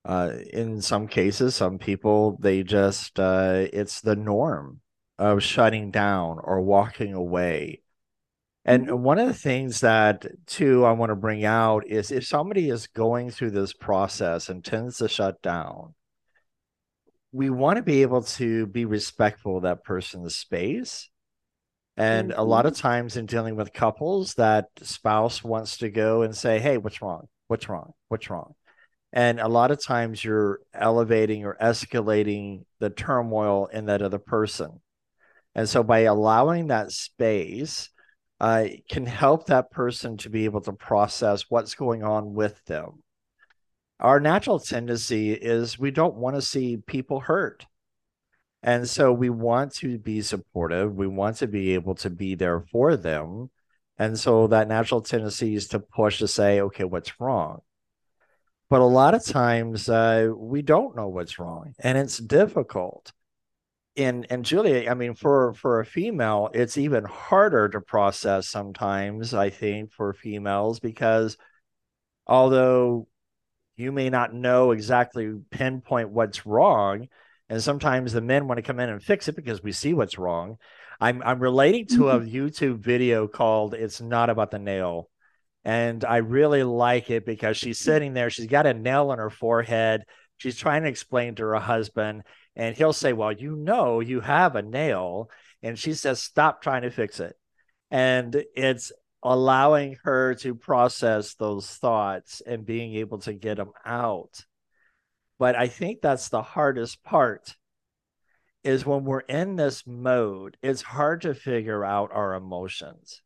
Uh, 0.05 0.33
in 0.51 0.81
some 0.81 1.07
cases, 1.07 1.55
some 1.55 1.79
people 1.79 2.37
they 2.41 2.63
just 2.63 3.19
uh, 3.19 3.67
it's 3.71 4.01
the 4.01 4.15
norm 4.15 4.81
of 5.17 5.43
shutting 5.43 5.91
down 5.91 6.39
or 6.43 6.61
walking 6.61 7.13
away. 7.13 7.81
And 8.65 9.03
one 9.03 9.19
of 9.19 9.27
the 9.27 9.33
things 9.33 9.81
that 9.81 10.25
too 10.47 10.85
I 10.85 10.93
want 10.93 11.09
to 11.09 11.15
bring 11.15 11.43
out 11.45 11.85
is 11.87 12.11
if 12.11 12.25
somebody 12.25 12.69
is 12.69 12.87
going 12.87 13.29
through 13.29 13.51
this 13.51 13.73
process 13.73 14.49
and 14.49 14.63
tends 14.63 14.97
to 14.97 15.09
shut 15.09 15.41
down, 15.41 15.95
we 17.31 17.49
want 17.49 17.77
to 17.77 17.83
be 17.83 18.01
able 18.01 18.23
to 18.23 18.67
be 18.67 18.85
respectful 18.85 19.57
of 19.57 19.63
that 19.63 19.83
person's 19.83 20.35
space 20.35 21.09
And 21.95 22.31
mm-hmm. 22.31 22.39
a 22.39 22.43
lot 22.43 22.65
of 22.65 22.75
times 22.75 23.17
in 23.17 23.25
dealing 23.25 23.55
with 23.55 23.73
couples, 23.73 24.33
that 24.35 24.67
spouse 24.81 25.43
wants 25.43 25.77
to 25.77 25.89
go 25.89 26.23
and 26.23 26.35
say, 26.35 26.59
Hey, 26.59 26.77
what's 26.77 27.01
wrong? 27.01 27.27
What's 27.47 27.69
wrong? 27.69 27.93
What's 28.07 28.29
wrong? 28.29 28.55
And 29.11 29.39
a 29.39 29.47
lot 29.47 29.69
of 29.69 29.83
times 29.83 30.23
you're 30.23 30.59
elevating 30.73 31.45
or 31.45 31.55
escalating 31.61 32.65
the 32.79 32.89
turmoil 32.89 33.67
in 33.67 33.85
that 33.85 34.01
other 34.01 34.17
person. 34.17 34.81
And 35.53 35.69
so 35.69 35.83
by 35.83 35.99
allowing 35.99 36.67
that 36.67 36.91
space, 36.91 37.89
uh, 38.39 38.65
can 38.89 39.05
help 39.05 39.45
that 39.45 39.71
person 39.71 40.17
to 40.17 40.29
be 40.29 40.45
able 40.45 40.61
to 40.61 40.73
process 40.73 41.45
what's 41.49 41.75
going 41.75 42.03
on 42.03 42.33
with 42.33 42.59
them. 42.65 43.03
Our 43.99 44.19
natural 44.19 44.59
tendency 44.59 45.31
is 45.31 45.79
we 45.79 45.91
don't 45.91 46.15
want 46.15 46.35
to 46.35 46.41
see 46.41 46.77
people 46.77 47.19
hurt. 47.19 47.65
And 48.63 48.87
so 48.87 49.11
we 49.11 49.29
want 49.29 49.75
to 49.75 49.97
be 49.97 50.21
supportive. 50.21 50.95
We 50.95 51.07
want 51.07 51.37
to 51.37 51.47
be 51.47 51.73
able 51.73 51.95
to 51.95 52.09
be 52.09 52.35
there 52.35 52.61
for 52.61 52.95
them. 52.95 53.51
And 53.97 54.17
so 54.17 54.47
that 54.47 54.69
natural 54.69 55.01
tendency 55.01 55.53
is 55.53 55.67
to 55.69 55.79
push 55.79 56.19
to 56.19 56.27
say, 56.27 56.61
okay, 56.61 56.85
what's 56.85 57.19
wrong? 57.19 57.59
But 58.69 58.79
a 58.81 58.85
lot 58.85 59.13
of 59.13 59.25
times 59.25 59.89
uh, 59.89 60.31
we 60.35 60.61
don't 60.61 60.95
know 60.95 61.09
what's 61.09 61.37
wrong 61.37 61.73
and 61.77 61.97
it's 61.97 62.17
difficult. 62.17 63.11
And, 63.95 64.25
and 64.31 64.43
Julia, 64.43 64.89
I 64.89 64.95
mean, 64.95 65.13
for, 65.13 65.53
for 65.53 65.79
a 65.79 65.85
female, 65.85 66.49
it's 66.53 66.77
even 66.77 67.03
harder 67.03 67.69
to 67.69 67.81
process 67.81 68.49
sometimes, 68.49 69.35
I 69.35 69.51
think, 69.51 69.91
for 69.91 70.13
females, 70.13 70.79
because 70.79 71.37
although 72.25 73.07
you 73.75 73.91
may 73.91 74.09
not 74.09 74.33
know 74.33 74.71
exactly 74.71 75.31
pinpoint 75.51 76.09
what's 76.09 76.45
wrong, 76.45 77.07
and 77.53 77.61
sometimes 77.61 78.13
the 78.13 78.19
men 78.19 78.47
want 78.47 78.57
to 78.57 78.63
come 78.63 78.79
in 78.79 78.89
and 78.89 79.03
fix 79.03 79.27
it 79.27 79.35
because 79.35 79.61
we 79.61 79.71
see 79.71 79.93
what's 79.93 80.17
wrong. 80.17 80.57
I'm 80.99 81.21
I'm 81.23 81.39
relating 81.39 81.85
to 81.95 82.09
a 82.09 82.19
mm-hmm. 82.19 82.35
YouTube 82.35 82.79
video 82.79 83.27
called 83.27 83.75
"It's 83.75 84.01
Not 84.01 84.31
About 84.31 84.49
the 84.49 84.57
Nail," 84.57 85.07
and 85.63 86.03
I 86.03 86.17
really 86.17 86.63
like 86.63 87.11
it 87.11 87.27
because 87.27 87.55
she's 87.55 87.77
sitting 87.77 88.15
there. 88.15 88.31
She's 88.31 88.47
got 88.47 88.65
a 88.65 88.73
nail 88.73 89.11
on 89.11 89.19
her 89.19 89.29
forehead. 89.29 90.01
She's 90.37 90.57
trying 90.57 90.81
to 90.81 90.89
explain 90.89 91.35
to 91.35 91.43
her 91.43 91.59
husband, 91.59 92.23
and 92.55 92.75
he'll 92.75 92.91
say, 92.91 93.13
"Well, 93.13 93.31
you 93.31 93.55
know, 93.55 93.99
you 93.99 94.21
have 94.21 94.55
a 94.55 94.63
nail," 94.63 95.29
and 95.61 95.77
she 95.77 95.93
says, 95.93 96.23
"Stop 96.23 96.63
trying 96.63 96.81
to 96.81 96.89
fix 96.89 97.19
it." 97.19 97.35
And 97.91 98.43
it's 98.55 98.91
allowing 99.21 99.97
her 100.05 100.33
to 100.41 100.55
process 100.55 101.35
those 101.35 101.69
thoughts 101.69 102.41
and 102.47 102.65
being 102.65 102.95
able 102.95 103.19
to 103.19 103.33
get 103.33 103.57
them 103.57 103.73
out. 103.85 104.43
But 105.43 105.57
I 105.57 105.67
think 105.67 105.99
that's 105.99 106.29
the 106.29 106.41
hardest 106.41 107.03
part 107.03 107.57
is 108.63 108.85
when 108.85 109.03
we're 109.03 109.19
in 109.19 109.57
this 109.57 109.85
mode, 109.85 110.55
it's 110.63 110.81
hard 110.81 111.23
to 111.23 111.33
figure 111.33 111.83
out 111.83 112.11
our 112.13 112.35
emotions 112.35 113.21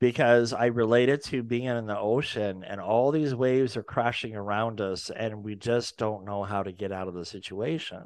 because 0.00 0.54
I 0.54 0.68
relate 0.68 1.10
it 1.10 1.22
to 1.24 1.42
being 1.42 1.64
in 1.64 1.84
the 1.84 1.98
ocean 1.98 2.64
and 2.64 2.80
all 2.80 3.10
these 3.10 3.34
waves 3.34 3.76
are 3.76 3.82
crashing 3.82 4.36
around 4.36 4.80
us 4.80 5.10
and 5.10 5.44
we 5.44 5.54
just 5.54 5.98
don't 5.98 6.24
know 6.24 6.44
how 6.44 6.62
to 6.62 6.72
get 6.72 6.92
out 6.92 7.08
of 7.08 7.14
the 7.14 7.26
situation. 7.26 8.04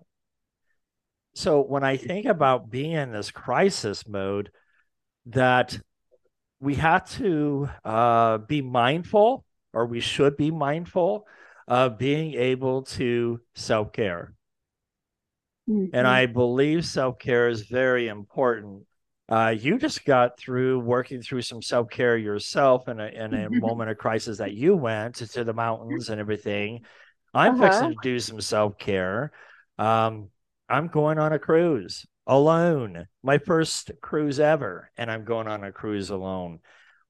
So 1.37 1.61
when 1.61 1.85
I 1.85 1.99
think 1.99 2.26
about 2.26 2.71
being 2.71 2.91
in 2.91 3.12
this 3.12 3.31
crisis 3.31 4.05
mode, 4.05 4.50
that 5.26 5.79
we 6.59 6.75
have 6.75 7.09
to 7.19 7.71
uh, 7.85 8.38
be 8.38 8.62
mindful, 8.62 9.45
or 9.73 9.87
we 9.87 10.00
should 10.00 10.37
be 10.37 10.50
mindful 10.50 11.25
of 11.69 11.99
being 11.99 12.35
able 12.35 12.83
to 12.83 13.40
self 13.54 13.92
care. 13.92 14.35
Mm-hmm. 15.69 15.95
And 15.95 16.07
I 16.07 16.26
believe 16.26 16.85
self 16.85 17.19
care 17.19 17.49
is 17.49 17.62
very 17.62 18.09
important. 18.09 18.85
Uh, 19.28 19.54
you 19.59 19.78
just 19.78 20.04
got 20.04 20.38
through 20.38 20.81
working 20.81 21.23
through 21.23 21.42
some 21.42 21.62
self 21.62 21.88
care 21.88 22.16
yourself 22.16 22.88
in 22.88 23.00
a, 23.00 23.07
in 23.07 23.35
a 23.35 23.50
moment 23.50 23.90
of 23.90 23.99
crisis 23.99 24.38
that 24.38 24.52
you 24.52 24.75
went 24.76 25.16
to, 25.16 25.26
to 25.26 25.45
the 25.45 25.54
mountains 25.54 26.09
and 26.09 26.21
everything. 26.21 26.81
I'm 27.33 27.54
uh-huh. 27.54 27.71
fixing 27.71 27.90
to 27.90 27.99
do 28.02 28.19
some 28.19 28.40
self 28.40 28.76
care. 28.78 29.33
Um, 29.78 30.28
I'm 30.69 30.88
going 30.88 31.19
on 31.19 31.33
a 31.33 31.38
cruise 31.38 32.07
alone, 32.26 33.07
my 33.23 33.38
first 33.38 33.90
cruise 34.00 34.40
ever, 34.40 34.90
and 34.97 35.11
I'm 35.11 35.25
going 35.25 35.49
on 35.49 35.64
a 35.64 35.73
cruise 35.73 36.11
alone. 36.11 36.61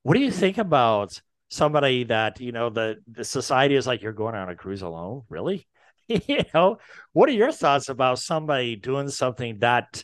What 0.03 0.15
do 0.15 0.21
you 0.21 0.31
think 0.31 0.59
about 0.59 1.21
somebody 1.53 2.05
that 2.05 2.41
you 2.41 2.51
know 2.51 2.71
the 2.71 2.97
the 3.07 3.25
society 3.25 3.75
is 3.77 3.87
like 3.87 4.01
you're 4.03 4.13
going 4.13 4.35
on 4.35 4.49
a 4.49 4.57
cruise 4.57 4.83
alone? 4.83 5.23
Really? 5.29 5.67
you 6.09 6.45
know, 6.55 6.79
what 7.13 7.29
are 7.29 7.33
your 7.33 7.53
thoughts 7.53 7.89
about 7.89 8.19
somebody 8.19 8.75
doing 8.77 9.09
something 9.09 9.59
that 9.59 10.03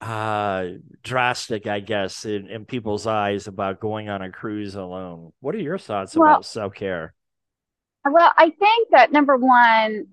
uh 0.00 0.66
drastic, 1.02 1.66
I 1.66 1.80
guess, 1.80 2.24
in, 2.24 2.48
in 2.48 2.66
people's 2.66 3.06
eyes 3.06 3.46
about 3.46 3.80
going 3.80 4.08
on 4.10 4.20
a 4.22 4.30
cruise 4.30 4.74
alone? 4.74 5.32
What 5.40 5.54
are 5.54 5.60
your 5.60 5.78
thoughts 5.78 6.14
well, 6.14 6.28
about 6.28 6.44
self 6.44 6.74
care? 6.74 7.14
Well, 8.04 8.30
I 8.36 8.50
think 8.50 8.90
that 8.90 9.10
number 9.10 9.36
one, 9.36 10.06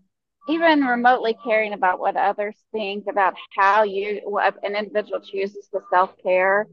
even 0.47 0.81
remotely 0.81 1.35
caring 1.43 1.73
about 1.73 1.99
what 1.99 2.15
others 2.15 2.55
think 2.71 3.05
about 3.09 3.33
how 3.57 3.83
you 3.83 4.21
what 4.23 4.55
an 4.63 4.75
individual 4.75 5.19
chooses 5.19 5.67
to 5.73 5.81
self 5.91 6.13
care 6.23 6.65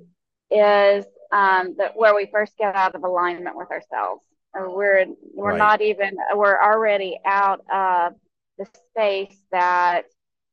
is 0.51 1.05
um, 1.33 1.75
that 1.79 1.97
where 1.97 2.15
we 2.15 2.29
first 2.33 2.57
get 2.59 2.75
out 2.75 2.95
of 2.95 3.05
alignment 3.05 3.57
with 3.57 3.71
ourselves. 3.71 4.25
Or 4.55 4.75
we're 4.75 5.07
we're 5.35 5.51
right. 5.51 5.59
not 5.59 5.81
even 5.83 6.17
we're 6.35 6.61
already 6.61 7.19
out 7.27 7.61
of 7.73 8.15
the 8.59 8.67
space 8.91 9.37
that 9.53 10.05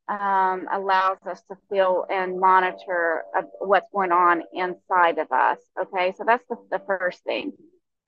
um, 0.10 0.68
allows 0.72 1.18
us 1.26 1.42
to 1.50 1.58
feel 1.70 2.06
and 2.10 2.40
monitor 2.40 3.24
what's 3.60 3.90
going 3.94 4.12
on 4.12 4.44
inside 4.54 5.20
of 5.20 5.32
us. 5.32 5.60
Okay, 5.82 6.14
so 6.18 6.26
that's 6.26 6.44
the, 6.50 6.58
the 6.70 6.82
first 6.86 7.24
thing. 7.24 7.54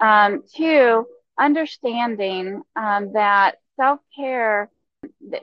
Um, 0.02 0.44
two, 0.54 1.06
understanding 1.40 2.62
um, 2.76 3.14
that 3.14 3.56
self 3.78 4.00
care 4.16 4.70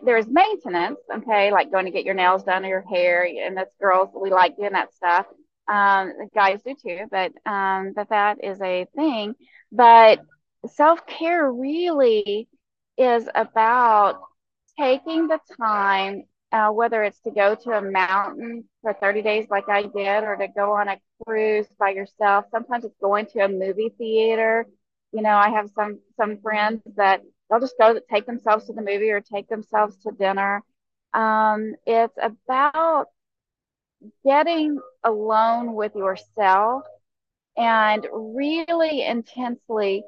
there's 0.04 0.26
maintenance, 0.26 0.98
okay, 1.14 1.52
like 1.52 1.70
going 1.70 1.84
to 1.84 1.90
get 1.90 2.04
your 2.04 2.14
nails 2.14 2.42
done 2.44 2.64
or 2.64 2.68
your 2.68 2.84
hair, 2.88 3.24
and 3.24 3.56
that's 3.56 3.74
girls 3.80 4.10
we 4.14 4.30
like 4.30 4.56
doing 4.56 4.72
that 4.72 4.94
stuff. 4.94 5.26
Um, 5.72 6.12
guys 6.34 6.62
do 6.62 6.74
too, 6.74 7.06
but 7.10 7.32
um, 7.46 7.94
that 7.96 8.08
that 8.10 8.44
is 8.44 8.60
a 8.62 8.86
thing. 8.96 9.34
But 9.72 10.20
self 10.66 11.06
care 11.06 11.50
really 11.52 12.48
is 12.98 13.28
about 13.34 14.20
taking 14.78 15.28
the 15.28 15.38
time, 15.60 16.24
uh, 16.52 16.70
whether 16.70 17.02
it's 17.04 17.20
to 17.20 17.30
go 17.30 17.54
to 17.54 17.70
a 17.72 17.82
mountain 17.82 18.64
for 18.82 18.92
30 18.94 19.22
days 19.22 19.46
like 19.50 19.68
I 19.68 19.82
did, 19.82 20.24
or 20.24 20.36
to 20.36 20.48
go 20.48 20.72
on 20.72 20.88
a 20.88 20.98
cruise 21.26 21.66
by 21.78 21.90
yourself. 21.90 22.46
Sometimes 22.50 22.84
it's 22.84 22.96
going 23.02 23.26
to 23.26 23.40
a 23.40 23.48
movie 23.48 23.92
theater. 23.98 24.66
You 25.12 25.22
know, 25.22 25.36
I 25.36 25.50
have 25.50 25.70
some 25.74 26.00
some 26.16 26.38
friends 26.40 26.82
that 26.96 27.22
they'll 27.50 27.60
just 27.60 27.78
go 27.78 27.98
take 28.10 28.26
themselves 28.26 28.66
to 28.66 28.72
the 28.72 28.82
movie 28.82 29.10
or 29.10 29.20
take 29.20 29.48
themselves 29.48 29.96
to 30.04 30.12
dinner. 30.12 30.62
Um, 31.14 31.74
it's 31.86 32.16
about 32.22 33.06
getting 34.24 34.78
alone 35.04 35.74
with 35.74 35.94
yourself 35.94 36.84
and 37.56 38.06
really 38.12 39.04
intensely 39.04 40.04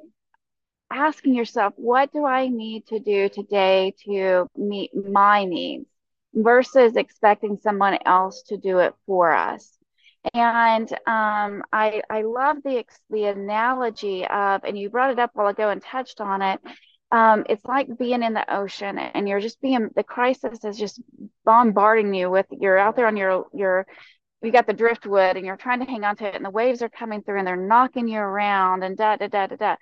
asking 0.90 1.34
yourself, 1.34 1.72
what 1.76 2.12
do 2.12 2.24
I 2.24 2.48
need 2.48 2.86
to 2.86 3.00
do 3.00 3.28
today 3.28 3.94
to 4.04 4.46
meet 4.56 4.90
my 4.94 5.44
needs 5.44 5.86
versus 6.34 6.96
expecting 6.96 7.58
someone 7.62 7.98
else 8.04 8.42
to 8.48 8.56
do 8.56 8.78
it 8.78 8.94
for 9.06 9.32
us. 9.32 9.76
And 10.32 10.90
um, 11.06 11.62
I, 11.72 12.02
I 12.08 12.22
love 12.22 12.56
the, 12.64 12.84
the 13.10 13.24
analogy 13.24 14.26
of, 14.26 14.64
and 14.64 14.78
you 14.78 14.88
brought 14.88 15.10
it 15.10 15.18
up 15.18 15.30
while 15.34 15.48
ago 15.48 15.68
and 15.68 15.82
touched 15.82 16.20
on 16.20 16.42
it, 16.42 16.60
um, 17.12 17.44
it's 17.48 17.64
like 17.64 17.98
being 17.98 18.22
in 18.22 18.32
the 18.32 18.54
ocean 18.54 18.98
and 18.98 19.28
you're 19.28 19.40
just 19.40 19.60
being 19.60 19.90
the 19.94 20.02
crisis 20.02 20.64
is 20.64 20.78
just 20.78 21.00
bombarding 21.44 22.14
you 22.14 22.30
with 22.30 22.46
you're 22.50 22.78
out 22.78 22.96
there 22.96 23.06
on 23.06 23.16
your 23.16 23.46
your 23.52 23.86
you 24.42 24.52
got 24.52 24.66
the 24.66 24.72
driftwood 24.72 25.36
and 25.36 25.46
you're 25.46 25.56
trying 25.56 25.80
to 25.80 25.90
hang 25.90 26.04
on 26.04 26.16
to 26.16 26.26
it 26.26 26.34
and 26.34 26.44
the 26.44 26.50
waves 26.50 26.82
are 26.82 26.88
coming 26.88 27.22
through 27.22 27.38
and 27.38 27.46
they're 27.46 27.56
knocking 27.56 28.08
you 28.08 28.18
around 28.18 28.82
and 28.82 28.96
da 28.96 29.16
da 29.16 29.28
da 29.28 29.46
da 29.46 29.56
da. 29.56 29.76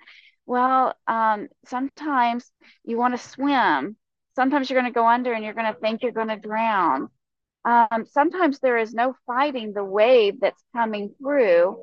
Well 0.45 0.95
um, 1.07 1.47
sometimes 1.65 2.51
you 2.83 2.97
want 2.97 3.17
to 3.17 3.29
swim. 3.29 3.97
Sometimes 4.35 4.69
you're 4.69 4.79
going 4.79 4.91
to 4.91 4.97
go 4.97 5.07
under 5.07 5.33
and 5.33 5.43
you're 5.43 5.53
going 5.53 5.71
to 5.71 5.79
think 5.79 6.01
you're 6.01 6.11
going 6.11 6.29
to 6.29 6.37
drown. 6.37 7.09
Um, 7.65 8.05
sometimes 8.11 8.59
there 8.59 8.77
is 8.77 8.93
no 8.93 9.15
fighting 9.25 9.73
the 9.73 9.83
wave 9.83 10.39
that's 10.41 10.63
coming 10.75 11.13
through. 11.21 11.77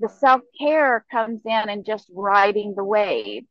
The 0.00 0.08
self-care 0.08 1.04
comes 1.10 1.40
in 1.44 1.68
and 1.68 1.84
just 1.84 2.08
riding 2.12 2.74
the 2.76 2.84
wave 2.84 3.44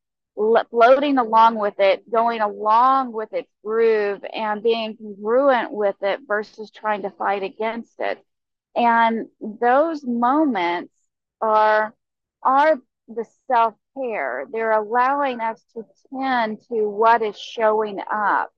floating 0.69 1.17
along 1.17 1.55
with 1.55 1.79
it, 1.79 2.09
going 2.11 2.41
along 2.41 3.11
with 3.11 3.33
its 3.33 3.49
groove 3.63 4.23
and 4.33 4.61
being 4.61 4.95
congruent 4.97 5.71
with 5.71 5.95
it 6.01 6.19
versus 6.27 6.71
trying 6.71 7.01
to 7.01 7.09
fight 7.11 7.43
against 7.43 7.93
it. 7.99 8.23
And 8.75 9.27
those 9.41 10.05
moments 10.05 10.93
are 11.41 11.93
are 12.43 12.79
the 13.07 13.25
self 13.47 13.73
care. 13.97 14.45
They're 14.51 14.71
allowing 14.71 15.39
us 15.39 15.63
to 15.73 15.83
tend 16.13 16.59
to 16.69 16.87
what 16.87 17.21
is 17.21 17.37
showing 17.39 17.99
up. 18.11 18.51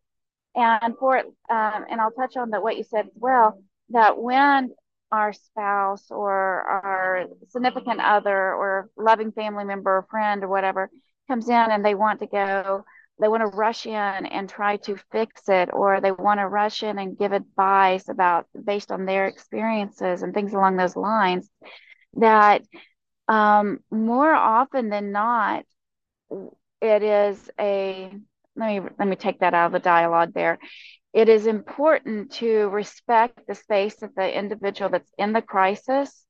And 0.55 0.95
for 0.97 1.17
um, 1.19 1.25
and 1.49 2.01
I'll 2.01 2.11
touch 2.11 2.35
on 2.35 2.49
that 2.49 2.63
what 2.63 2.77
you 2.77 2.83
said 2.83 3.05
as 3.05 3.11
well. 3.15 3.63
That 3.91 4.17
when 4.17 4.71
our 5.11 5.33
spouse 5.33 6.11
or 6.11 6.33
our 6.35 7.25
significant 7.47 8.01
other 8.01 8.53
or 8.53 8.89
loving 8.97 9.31
family 9.31 9.63
member 9.63 9.97
or 9.97 10.07
friend 10.09 10.43
or 10.43 10.47
whatever 10.47 10.91
comes 11.29 11.47
in 11.47 11.55
and 11.55 11.85
they 11.85 11.95
want 11.95 12.19
to 12.19 12.27
go 12.27 12.83
they 13.21 13.27
want 13.27 13.41
to 13.41 13.57
rush 13.57 13.85
in 13.85 13.93
and 13.93 14.49
try 14.49 14.77
to 14.77 14.97
fix 15.11 15.49
it 15.49 15.69
or 15.73 16.01
they 16.01 16.11
want 16.11 16.39
to 16.39 16.47
rush 16.47 16.83
in 16.83 16.97
and 16.97 17.17
give 17.17 17.33
advice 17.33 18.07
about 18.09 18.47
based 18.65 18.91
on 18.91 19.05
their 19.05 19.27
experiences 19.27 20.23
and 20.23 20.33
things 20.33 20.53
along 20.53 20.77
those 20.77 20.95
lines 20.95 21.49
that 22.15 22.63
um, 23.27 23.79
more 23.91 24.33
often 24.33 24.89
than 24.89 25.11
not 25.11 25.65
it 26.81 27.03
is 27.03 27.49
a 27.59 28.11
let 28.55 28.83
me 28.83 28.89
let 28.97 29.07
me 29.07 29.15
take 29.15 29.39
that 29.39 29.53
out 29.53 29.67
of 29.67 29.71
the 29.71 29.79
dialogue 29.79 30.33
there. 30.33 30.59
It 31.13 31.29
is 31.29 31.47
important 31.47 32.33
to 32.33 32.69
respect 32.69 33.47
the 33.47 33.55
space 33.55 34.01
of 34.01 34.13
the 34.15 34.37
individual 34.37 34.89
that's 34.89 35.11
in 35.17 35.33
the 35.33 35.41
crisis 35.41 36.25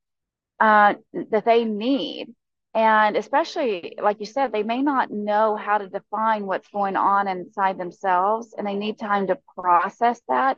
uh, 0.59 0.93
that 1.31 1.45
they 1.45 1.65
need 1.65 2.33
and 2.75 3.17
especially, 3.17 3.95
like 4.01 4.19
you 4.19 4.25
said, 4.25 4.51
they 4.51 4.63
may 4.63 4.81
not 4.81 5.09
know 5.11 5.55
how 5.55 5.79
to 5.79 5.89
define 5.89 6.45
what's 6.45 6.69
going 6.69 6.95
on 6.95 7.27
inside 7.27 7.77
themselves 7.77 8.53
and 8.57 8.67
they 8.67 8.75
need 8.75 8.99
time 8.99 9.27
to 9.27 9.39
process 9.57 10.21
that. 10.27 10.57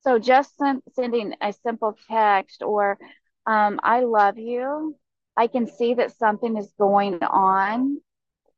So 0.00 0.18
just 0.18 0.54
sending 0.94 1.34
a 1.40 1.52
simple 1.52 1.96
text 2.10 2.62
or, 2.62 2.98
um, 3.46 3.80
I 3.82 4.00
love 4.00 4.38
you. 4.38 4.96
I 5.36 5.46
can 5.46 5.66
see 5.66 5.94
that 5.94 6.16
something 6.18 6.56
is 6.56 6.70
going 6.78 7.22
on. 7.22 8.00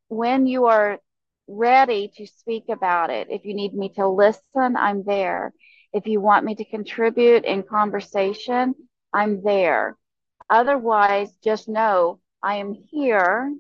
When 0.09 0.47
you 0.47 0.67
are 0.67 0.99
ready 1.47 2.11
to 2.17 2.27
speak 2.27 2.65
about 2.69 3.11
it, 3.11 3.29
if 3.31 3.45
you 3.45 3.55
need 3.55 3.73
me 3.73 3.91
to 3.97 4.09
listen, 4.09 4.77
I'm 4.77 5.05
there. 5.05 5.53
If 5.93 6.07
you 6.07 6.21
want 6.21 6.45
me 6.45 6.57
to 6.57 6.65
contribute 6.65 7.45
in 7.45 7.63
conversation, 7.63 8.75
I'm 9.13 9.43
there. 9.43 9.97
Otherwise, 10.49 11.31
just 11.45 11.69
know 11.69 12.19
I 12.43 12.57
am 12.57 12.73
here 12.73 13.55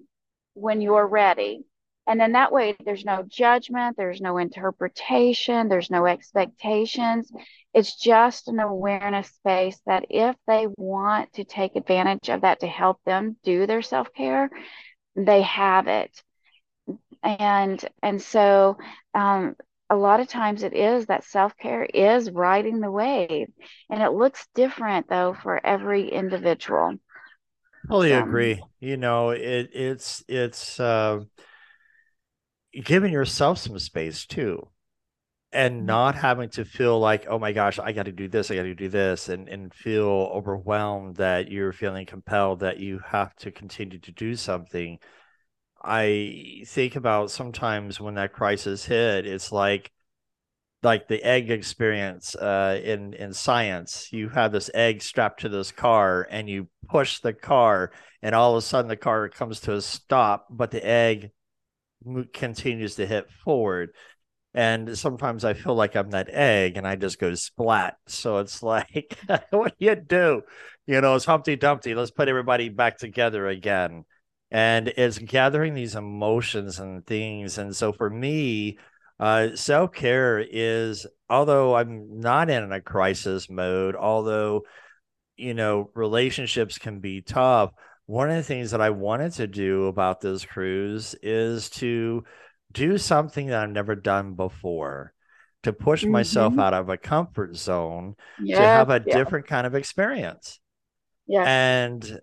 when 0.55 0.81
you're 0.81 1.07
ready. 1.07 1.65
And 2.07 2.19
then 2.21 2.33
that 2.33 2.51
way, 2.51 2.77
there's 2.85 3.05
no 3.05 3.23
judgment, 3.27 3.97
there's 3.97 4.21
no 4.21 4.39
interpretation, 4.39 5.69
there's 5.69 5.91
no 5.91 6.07
expectations. 6.07 7.31
It's 7.73 7.97
just 7.97 8.49
an 8.49 8.59
awareness 8.59 9.29
space 9.29 9.81
that 9.87 10.07
if 10.11 10.35
they 10.47 10.67
want 10.77 11.33
to 11.35 11.45
take 11.45 11.77
advantage 11.77 12.29
of 12.29 12.41
that 12.41 12.61
to 12.61 12.67
help 12.67 12.99
them 13.05 13.37
do 13.45 13.67
their 13.67 13.83
self 13.83 14.13
care, 14.13 14.51
they 15.15 15.43
have 15.43 15.87
it. 15.87 16.23
And 17.23 17.85
and 18.03 18.21
so 18.21 18.79
um, 19.15 19.55
a 19.91 19.97
lot 19.97 20.21
of 20.21 20.29
times 20.29 20.63
it 20.63 20.73
is 20.73 21.07
that 21.07 21.25
self 21.25 21.57
care 21.57 21.85
is 21.85 22.31
riding 22.31 22.81
the 22.81 22.91
wave, 22.91 23.49
and 23.91 24.03
it 24.03 24.11
looks 24.11 24.49
different 24.55 25.09
though 25.09 25.35
for 25.35 25.65
every 25.65 26.09
individual. 26.11 26.97
Totally 27.89 28.13
um, 28.13 28.29
agree. 28.29 28.63
You 28.79 28.97
know, 28.97 29.31
it 29.31 29.71
it's 29.73 30.23
it's 30.29 30.79
uh, 30.79 31.21
giving 32.85 33.13
yourself 33.13 33.59
some 33.59 33.79
space 33.79 34.27
too, 34.27 34.69
and 35.53 35.79
mm-hmm. 35.79 35.87
not 35.87 36.15
having 36.15 36.51
to 36.51 36.65
feel 36.65 36.99
like, 36.99 37.27
oh 37.29 37.39
my 37.39 37.53
gosh, 37.53 37.79
I 37.79 37.93
got 37.93 38.05
to 38.05 38.13
do 38.13 38.29
this, 38.29 38.51
I 38.51 38.57
got 38.57 38.63
to 38.63 38.75
do 38.75 38.89
this, 38.89 39.29
and 39.29 39.49
and 39.49 39.75
feel 39.75 40.31
overwhelmed 40.33 41.17
that 41.17 41.51
you're 41.51 41.73
feeling 41.73 42.07
compelled 42.07 42.61
that 42.61 42.79
you 42.79 43.01
have 43.07 43.35
to 43.37 43.51
continue 43.51 43.99
to 43.99 44.13
do 44.13 44.37
something. 44.37 44.99
I 45.83 46.65
think 46.67 46.97
about 46.97 47.31
sometimes 47.31 48.01
when 48.01 48.15
that 48.15 48.35
crisis 48.35 48.85
hit, 48.85 49.27
it's 49.27 49.51
like 49.51 49.91
like 50.83 51.09
the 51.09 51.23
egg 51.23 51.51
experience 51.51 52.35
uh, 52.35 52.81
in 52.83 53.15
in 53.15 53.33
science. 53.33 54.09
You 54.13 54.29
have 54.31 54.53
this 54.53 54.71
egg 54.75 55.03
strapped 55.03 55.41
to 55.41 55.49
this 55.49 55.73
car, 55.73 56.27
and 56.31 56.49
you 56.49 56.69
push 56.89 57.21
the 57.21 57.33
car, 57.33 57.93
and 58.23 58.35
all 58.35 58.53
of 58.53 58.59
a 58.59 58.63
sudden 58.63 58.89
the 58.89 58.97
car 58.97 59.29
comes 59.29 59.61
to 59.61 59.75
a 59.75 59.81
stop, 59.81 60.47
but 60.51 60.71
the 60.71 60.85
egg 60.87 61.31
continues 62.33 62.97
to 62.97 63.07
hit 63.07 63.31
forward. 63.45 63.91
And 64.53 64.99
sometimes 64.99 65.45
I 65.45 65.55
feel 65.55 65.75
like 65.75 65.95
I'm 65.95 66.11
that 66.11 66.29
egg, 66.31 66.77
and 66.77 66.87
I 66.87 66.97
just 66.97 67.19
go 67.19 67.35
splat. 67.35 67.97
So 68.07 68.39
it's 68.39 68.63
like, 68.65 69.19
what 69.51 69.79
do 69.79 69.87
you 69.87 69.95
do? 69.97 70.43
You 70.87 71.01
know, 71.01 71.15
it's 71.15 71.25
Humpty 71.25 71.57
Dumpty. 71.57 71.95
Let's 71.95 72.11
put 72.11 72.29
everybody 72.29 72.69
back 72.69 72.99
together 72.99 73.47
again. 73.47 74.05
And 74.51 74.89
it's 74.89 75.19
gathering 75.19 75.75
these 75.75 75.95
emotions 75.95 76.81
and 76.81 77.07
things. 77.07 77.59
And 77.59 77.77
so 77.77 77.93
for 77.93 78.11
me, 78.11 78.79
uh, 79.21 79.55
Self 79.55 79.93
care 79.93 80.39
is, 80.39 81.07
although 81.29 81.77
I'm 81.77 82.21
not 82.21 82.49
in 82.49 82.73
a 82.73 82.81
crisis 82.81 83.51
mode, 83.51 83.95
although, 83.95 84.63
you 85.37 85.53
know, 85.53 85.91
relationships 85.95 86.79
can 86.79 87.01
be 87.01 87.21
tough. 87.21 87.73
One 88.07 88.31
of 88.31 88.37
the 88.37 88.43
things 88.43 88.71
that 88.71 88.81
I 88.81 88.91
wanted 88.91 89.33
to 89.35 89.47
do 89.47 89.87
about 89.87 90.21
this 90.23 90.45
cruise 90.45 91.15
is 91.23 91.69
to 91.71 92.25
do 92.73 92.97
something 92.97 93.49
that 93.49 93.63
I've 93.63 93.71
never 93.71 93.95
done 93.95 94.35
before, 94.35 95.13
to 95.65 95.73
push 95.75 96.03
mm-hmm. 96.03 96.13
myself 96.13 96.59
out 96.59 96.73
of 96.73 96.89
a 96.89 96.97
comfort 96.97 97.57
zone, 97.57 98.17
yeah, 98.43 98.59
to 98.59 98.63
have 98.63 98.91
a 98.91 99.03
yeah. 99.07 99.19
different 99.19 99.47
kind 99.47 99.67
of 99.67 99.75
experience. 99.75 100.59
Yeah. 101.27 101.45
And 101.45 102.21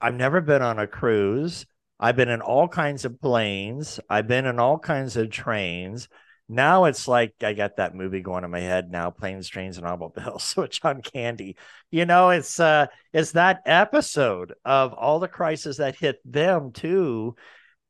I've 0.00 0.14
never 0.14 0.40
been 0.40 0.62
on 0.62 0.78
a 0.78 0.86
cruise. 0.86 1.66
I've 2.02 2.16
been 2.16 2.30
in 2.30 2.40
all 2.40 2.66
kinds 2.66 3.04
of 3.04 3.20
planes. 3.20 4.00
I've 4.08 4.26
been 4.26 4.46
in 4.46 4.58
all 4.58 4.78
kinds 4.78 5.18
of 5.18 5.30
trains. 5.30 6.08
Now 6.48 6.86
it's 6.86 7.06
like 7.06 7.34
I 7.42 7.52
got 7.52 7.76
that 7.76 7.94
movie 7.94 8.22
going 8.22 8.42
in 8.42 8.50
my 8.50 8.60
head 8.60 8.90
now, 8.90 9.10
planes, 9.10 9.48
trains, 9.48 9.76
and 9.76 9.86
automobiles 9.86 10.54
with 10.56 10.70
John 10.70 11.02
Candy. 11.02 11.56
You 11.90 12.06
know, 12.06 12.30
it's 12.30 12.58
uh 12.58 12.86
it's 13.12 13.32
that 13.32 13.60
episode 13.66 14.54
of 14.64 14.94
all 14.94 15.20
the 15.20 15.28
crises 15.28 15.76
that 15.76 15.94
hit 15.94 16.20
them 16.24 16.72
too. 16.72 17.36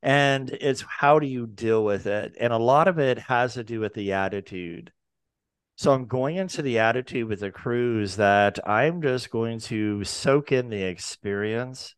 And 0.02 0.50
it's 0.50 0.82
how 0.82 1.20
do 1.20 1.26
you 1.28 1.46
deal 1.46 1.84
with 1.84 2.06
it? 2.06 2.36
And 2.40 2.52
a 2.52 2.58
lot 2.58 2.88
of 2.88 2.98
it 2.98 3.18
has 3.18 3.54
to 3.54 3.64
do 3.64 3.78
with 3.80 3.94
the 3.94 4.12
attitude. 4.14 4.92
So 5.76 5.92
I'm 5.92 6.06
going 6.06 6.36
into 6.36 6.62
the 6.62 6.80
attitude 6.80 7.28
with 7.28 7.40
the 7.40 7.50
cruise 7.52 8.16
that 8.16 8.58
I'm 8.68 9.02
just 9.02 9.30
going 9.30 9.60
to 9.60 10.04
soak 10.04 10.52
in 10.52 10.68
the 10.68 10.82
experience 10.82 11.94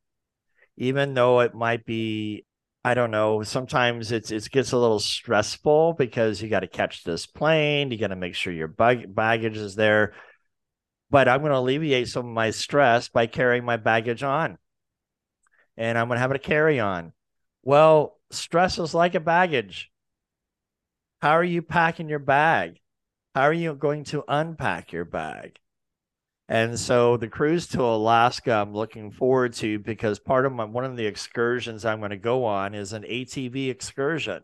even 0.77 1.15
though 1.15 1.41
it 1.41 1.55
might 1.55 1.85
be 1.85 2.45
I 2.85 2.95
don't 2.95 3.13
know. 3.13 3.43
Sometimes 3.45 4.11
it's 4.11 4.31
it 4.33 4.51
gets 4.51 4.73
a 4.73 4.79
little 4.79 4.99
stressful 4.99 5.95
because 5.95 6.43
you 6.43 6.49
got 6.49 6.61
to 6.61 6.67
catch 6.67 7.05
this 7.05 7.27
plane. 7.27 7.91
You 7.91 7.99
got 7.99 8.09
to 8.09 8.17
make 8.17 8.35
sure 8.35 8.53
your 8.53 8.69
bag- 8.69 9.15
baggage 9.15 9.57
is 9.57 9.77
there. 9.77 10.15
But 11.09 11.29
I'm 11.29 11.41
going 11.41 11.53
to 11.53 11.59
alleviate 11.59 12.09
some 12.09 12.27
of 12.27 12.33
my 12.33 12.51
stress 12.51 13.09
by 13.09 13.27
carrying 13.27 13.65
my 13.65 13.77
baggage 13.77 14.23
on, 14.23 14.59
and 15.77 15.97
I'm 15.97 16.09
going 16.09 16.17
to 16.17 16.21
have 16.23 16.33
a 16.33 16.39
carry 16.39 16.81
on. 16.81 17.13
Well, 17.63 18.19
stress 18.31 18.79
is 18.79 18.95
like 18.95 19.15
a 19.15 19.21
baggage. 19.21 19.91
How 21.21 21.33
are 21.33 21.45
you 21.45 21.63
packing 21.63 22.09
your 22.09 22.19
bag? 22.19 22.81
How 23.35 23.43
are 23.43 23.53
you 23.53 23.75
going 23.75 24.05
to 24.05 24.25
unpack 24.27 24.91
your 24.93 25.05
bag? 25.05 25.59
And 26.53 26.79
so 26.79 27.17
the 27.17 27.29
cruise 27.29 27.67
to 27.69 27.81
Alaska, 27.81 28.53
I'm 28.53 28.75
looking 28.75 29.11
forward 29.11 29.55
to 29.55 29.79
because 29.79 30.19
part 30.19 30.45
of 30.45 30.53
my 30.53 30.67
one 30.67 30.85
of 30.85 30.99
the 30.99 31.07
excursions 31.07 31.87
I'm 31.87 32.01
going 32.01 32.11
to 32.11 32.19
go 32.19 32.45
on 32.45 32.75
is 32.75 32.93
an 32.93 33.05
ATV 33.05 33.71
excursion 33.71 34.43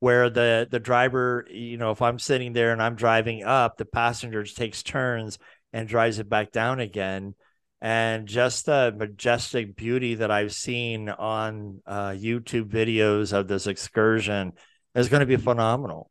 where 0.00 0.28
the 0.30 0.66
the 0.68 0.80
driver, 0.80 1.46
you 1.48 1.76
know, 1.76 1.92
if 1.92 2.02
I'm 2.02 2.18
sitting 2.18 2.54
there 2.54 2.72
and 2.72 2.82
I'm 2.82 2.96
driving 2.96 3.44
up, 3.44 3.76
the 3.76 3.84
passenger 3.84 4.42
takes 4.42 4.82
turns 4.82 5.38
and 5.72 5.88
drives 5.88 6.18
it 6.18 6.28
back 6.28 6.50
down 6.50 6.80
again. 6.80 7.36
And 7.80 8.26
just 8.26 8.66
the 8.66 8.92
majestic 8.96 9.76
beauty 9.76 10.16
that 10.16 10.32
I've 10.32 10.52
seen 10.52 11.08
on 11.08 11.82
uh, 11.86 12.16
YouTube 12.18 12.68
videos 12.68 13.32
of 13.32 13.46
this 13.46 13.68
excursion 13.68 14.54
is 14.96 15.08
going 15.08 15.20
to 15.20 15.26
be 15.26 15.36
phenomenal 15.36 16.10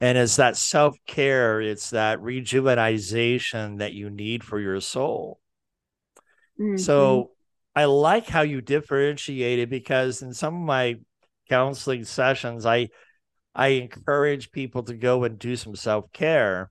and 0.00 0.16
it's 0.16 0.36
that 0.36 0.56
self-care 0.56 1.60
it's 1.60 1.90
that 1.90 2.18
rejuvenization 2.20 3.78
that 3.78 3.92
you 3.92 4.10
need 4.10 4.44
for 4.44 4.60
your 4.60 4.80
soul. 4.80 5.40
Mm-hmm. 6.60 6.76
so 6.76 7.30
i 7.74 7.84
like 7.84 8.26
how 8.26 8.42
you 8.42 8.60
differentiated 8.60 9.70
because 9.70 10.22
in 10.22 10.34
some 10.34 10.54
of 10.54 10.60
my 10.60 10.96
counseling 11.48 12.04
sessions 12.04 12.66
i 12.66 12.88
i 13.54 13.68
encourage 13.68 14.50
people 14.50 14.82
to 14.84 14.94
go 14.94 15.24
and 15.24 15.38
do 15.38 15.56
some 15.56 15.74
self-care. 15.74 16.70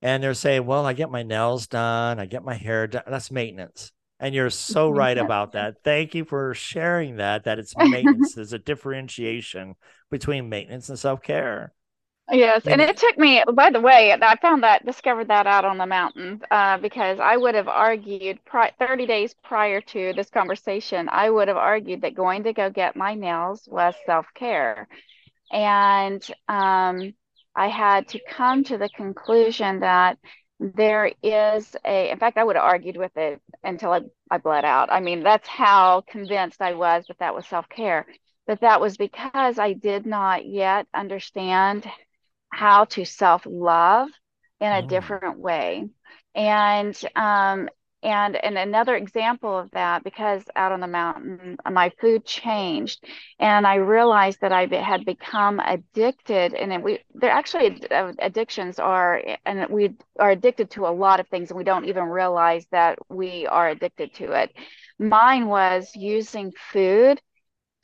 And 0.00 0.22
they're 0.22 0.34
saying 0.34 0.64
well 0.64 0.86
i 0.86 0.92
get 0.92 1.10
my 1.10 1.22
nails 1.22 1.66
done 1.66 2.18
i 2.18 2.26
get 2.26 2.44
my 2.44 2.54
hair 2.54 2.86
done 2.86 3.02
that's 3.06 3.30
maintenance. 3.30 3.92
And 4.20 4.34
you're 4.34 4.50
so 4.70 4.90
right 4.90 5.16
about 5.16 5.52
that. 5.52 5.76
Thank 5.84 6.14
you 6.14 6.24
for 6.24 6.54
sharing 6.54 7.16
that 7.16 7.44
that 7.44 7.58
it's 7.58 7.76
maintenance 7.78 8.34
there's 8.34 8.52
a 8.52 8.58
differentiation 8.58 9.74
between 10.10 10.48
maintenance 10.48 10.88
and 10.88 10.98
self-care 10.98 11.72
Yes, 12.30 12.66
and 12.66 12.80
it 12.80 12.98
took 12.98 13.16
me. 13.16 13.42
By 13.54 13.70
the 13.70 13.80
way, 13.80 14.12
I 14.12 14.36
found 14.36 14.62
that 14.62 14.84
discovered 14.84 15.28
that 15.28 15.46
out 15.46 15.64
on 15.64 15.78
the 15.78 15.86
mountain 15.86 16.42
uh, 16.50 16.76
because 16.76 17.18
I 17.20 17.36
would 17.38 17.54
have 17.54 17.68
argued 17.68 18.44
pri- 18.44 18.72
30 18.78 19.06
days 19.06 19.34
prior 19.42 19.80
to 19.80 20.12
this 20.12 20.28
conversation. 20.28 21.08
I 21.10 21.30
would 21.30 21.48
have 21.48 21.56
argued 21.56 22.02
that 22.02 22.14
going 22.14 22.44
to 22.44 22.52
go 22.52 22.68
get 22.68 22.96
my 22.96 23.14
nails 23.14 23.66
was 23.70 23.94
self 24.04 24.26
care, 24.34 24.88
and 25.52 26.22
um, 26.48 27.14
I 27.56 27.68
had 27.68 28.08
to 28.08 28.20
come 28.28 28.64
to 28.64 28.78
the 28.78 28.90
conclusion 28.90 29.80
that 29.80 30.18
there 30.60 31.12
is 31.22 31.76
a 31.84 32.10
in 32.10 32.18
fact 32.18 32.38
i 32.38 32.44
would 32.44 32.56
have 32.56 32.64
argued 32.64 32.96
with 32.96 33.16
it 33.16 33.40
until 33.64 33.92
I, 33.92 34.00
I 34.30 34.38
bled 34.38 34.64
out 34.64 34.90
i 34.92 35.00
mean 35.00 35.22
that's 35.22 35.48
how 35.48 36.02
convinced 36.08 36.62
i 36.62 36.74
was 36.74 37.04
that 37.08 37.18
that 37.20 37.34
was 37.34 37.46
self-care 37.46 38.06
but 38.46 38.60
that 38.62 38.80
was 38.80 38.96
because 38.96 39.58
i 39.58 39.74
did 39.74 40.06
not 40.06 40.46
yet 40.46 40.86
understand 40.94 41.86
how 42.58 42.84
to 42.84 43.04
self-love 43.04 44.08
in 44.60 44.72
a 44.72 44.82
mm. 44.82 44.88
different 44.88 45.38
way 45.38 45.88
and 46.34 47.00
um, 47.14 47.68
and 48.02 48.34
and 48.34 48.58
another 48.58 48.96
example 48.96 49.56
of 49.56 49.70
that 49.70 50.02
because 50.02 50.42
out 50.56 50.72
on 50.72 50.80
the 50.80 50.88
mountain 50.88 51.56
my 51.70 51.90
food 52.00 52.24
changed 52.24 53.04
and 53.38 53.64
i 53.64 53.76
realized 53.76 54.40
that 54.40 54.52
i 54.52 54.66
had 54.66 55.04
become 55.04 55.60
addicted 55.60 56.52
and 56.54 56.82
we 56.82 56.98
there 57.14 57.30
actually 57.30 57.80
uh, 57.90 58.12
addictions 58.18 58.80
are 58.80 59.22
and 59.46 59.66
we 59.70 59.94
are 60.18 60.30
addicted 60.30 60.68
to 60.68 60.86
a 60.86 60.96
lot 61.04 61.20
of 61.20 61.28
things 61.28 61.50
and 61.50 61.58
we 61.58 61.64
don't 61.64 61.86
even 61.86 62.04
realize 62.04 62.66
that 62.72 62.98
we 63.08 63.46
are 63.46 63.68
addicted 63.68 64.12
to 64.14 64.32
it 64.32 64.50
mine 64.98 65.46
was 65.46 65.90
using 65.94 66.52
food 66.72 67.20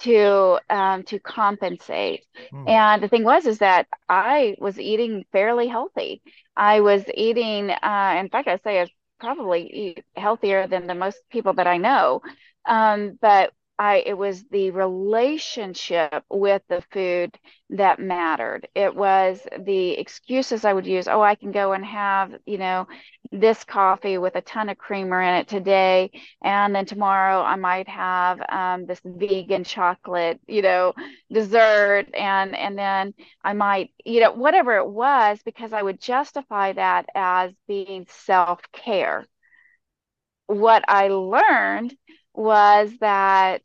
to 0.00 0.58
um, 0.70 1.02
to 1.04 1.18
compensate 1.18 2.24
mm. 2.52 2.68
and 2.68 3.02
the 3.02 3.08
thing 3.08 3.24
was 3.24 3.46
is 3.46 3.58
that 3.58 3.86
i 4.08 4.56
was 4.58 4.78
eating 4.78 5.24
fairly 5.32 5.68
healthy 5.68 6.20
i 6.56 6.80
was 6.80 7.04
eating 7.14 7.70
uh, 7.70 8.16
in 8.18 8.28
fact 8.28 8.48
i 8.48 8.56
say 8.58 8.80
I 8.80 8.86
probably 9.24 9.62
eat 9.72 10.04
healthier 10.16 10.66
than 10.66 10.86
the 10.86 10.94
most 10.94 11.18
people 11.30 11.54
that 11.54 11.66
I 11.66 11.78
know. 11.78 12.20
Um, 12.66 13.18
but 13.20 13.52
I 13.78 14.04
it 14.06 14.16
was 14.16 14.44
the 14.50 14.70
relationship 14.70 16.24
with 16.30 16.62
the 16.68 16.82
food 16.92 17.36
that 17.70 17.98
mattered. 17.98 18.68
It 18.74 18.94
was 18.94 19.40
the 19.58 19.92
excuses 19.98 20.64
I 20.64 20.72
would 20.72 20.86
use. 20.86 21.08
Oh, 21.08 21.20
I 21.22 21.34
can 21.34 21.50
go 21.50 21.72
and 21.72 21.84
have, 21.84 22.32
you 22.46 22.58
know, 22.58 22.86
this 23.32 23.64
coffee 23.64 24.16
with 24.18 24.36
a 24.36 24.40
ton 24.42 24.68
of 24.68 24.78
creamer 24.78 25.20
in 25.20 25.34
it 25.34 25.48
today, 25.48 26.10
and 26.42 26.74
then 26.74 26.86
tomorrow 26.86 27.42
I 27.42 27.56
might 27.56 27.88
have 27.88 28.40
um, 28.48 28.86
this 28.86 29.00
vegan 29.04 29.64
chocolate, 29.64 30.40
you 30.46 30.62
know, 30.62 30.92
dessert, 31.32 32.06
and 32.14 32.54
and 32.54 32.78
then 32.78 33.14
I 33.42 33.54
might, 33.54 33.90
you 34.04 34.20
know, 34.20 34.32
whatever 34.32 34.76
it 34.76 34.88
was, 34.88 35.40
because 35.44 35.72
I 35.72 35.82
would 35.82 36.00
justify 36.00 36.72
that 36.74 37.06
as 37.14 37.52
being 37.66 38.06
self 38.08 38.60
care. 38.72 39.26
What 40.46 40.84
I 40.88 41.08
learned 41.08 41.94
was 42.34 42.92
that 43.00 43.62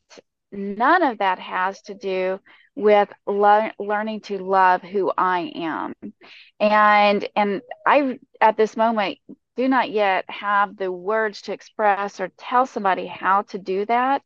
none 0.52 1.04
of 1.04 1.20
that 1.20 1.40
has 1.40 1.82
to 1.84 1.94
do 1.94 2.40
with 2.76 3.10
le- 3.28 3.74
learning 3.80 4.22
to 4.22 4.38
love 4.38 4.82
who 4.82 5.12
I 5.18 5.52
am. 5.56 5.94
And 6.60 7.28
and 7.36 7.62
I 7.86 8.20
at 8.42 8.58
this 8.58 8.78
moment 8.78 9.18
do 9.56 9.68
not 9.68 9.92
yet 9.92 10.26
have 10.30 10.78
the 10.78 10.92
words 10.92 11.42
to 11.44 11.54
express 11.54 12.20
or 12.20 12.32
tell 12.38 12.66
somebody 12.66 13.06
how 13.08 13.42
to 13.44 13.58
do 13.58 13.86
that. 13.86 14.22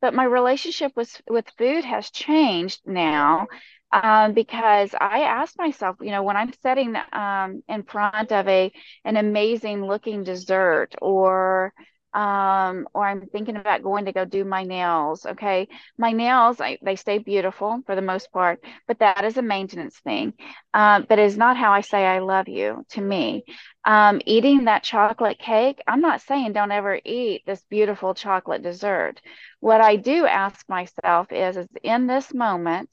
But 0.00 0.14
my 0.14 0.24
relationship 0.24 0.92
with 0.96 1.20
with 1.28 1.50
food 1.58 1.84
has 1.84 2.10
changed 2.10 2.80
now 2.86 3.48
um, 3.92 4.32
because 4.32 4.94
I 5.00 5.22
ask 5.22 5.56
myself, 5.58 5.96
you 6.00 6.10
know, 6.10 6.22
when 6.22 6.36
I'm 6.36 6.52
sitting 6.62 6.94
um, 7.12 7.62
in 7.68 7.82
front 7.84 8.32
of 8.32 8.46
a 8.48 8.72
an 9.04 9.16
amazing 9.16 9.84
looking 9.84 10.22
dessert 10.24 10.94
or 11.00 11.72
um, 12.16 12.88
or 12.94 13.06
I'm 13.06 13.26
thinking 13.26 13.56
about 13.56 13.82
going 13.82 14.06
to 14.06 14.12
go 14.12 14.24
do 14.24 14.44
my 14.44 14.64
nails. 14.64 15.26
Okay. 15.26 15.68
My 15.98 16.12
nails, 16.12 16.60
I, 16.62 16.78
they 16.82 16.96
stay 16.96 17.18
beautiful 17.18 17.82
for 17.84 17.94
the 17.94 18.00
most 18.00 18.32
part, 18.32 18.64
but 18.88 19.00
that 19.00 19.24
is 19.24 19.36
a 19.36 19.42
maintenance 19.42 19.98
thing. 19.98 20.32
Um, 20.72 21.04
but 21.08 21.18
it's 21.18 21.36
not 21.36 21.58
how 21.58 21.72
I 21.72 21.82
say 21.82 22.06
I 22.06 22.20
love 22.20 22.48
you 22.48 22.86
to 22.90 23.02
me. 23.02 23.44
Um, 23.84 24.22
eating 24.24 24.64
that 24.64 24.82
chocolate 24.82 25.38
cake, 25.38 25.82
I'm 25.86 26.00
not 26.00 26.22
saying 26.22 26.54
don't 26.54 26.72
ever 26.72 26.98
eat 27.04 27.42
this 27.46 27.62
beautiful 27.68 28.14
chocolate 28.14 28.62
dessert. 28.62 29.20
What 29.60 29.82
I 29.82 29.96
do 29.96 30.24
ask 30.26 30.66
myself 30.70 31.30
is, 31.30 31.58
is 31.58 31.68
in 31.82 32.06
this 32.06 32.32
moment, 32.32 32.88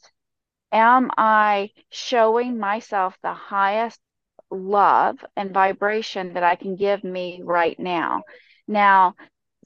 am 0.73 1.11
I 1.17 1.69
showing 1.89 2.59
myself 2.59 3.17
the 3.23 3.33
highest 3.33 4.01
love 4.51 5.17
and 5.37 5.51
vibration 5.53 6.33
that 6.33 6.43
I 6.43 6.55
can 6.55 6.75
give 6.75 7.05
me 7.05 7.41
right 7.43 7.79
now? 7.79 8.23
Now, 8.67 9.15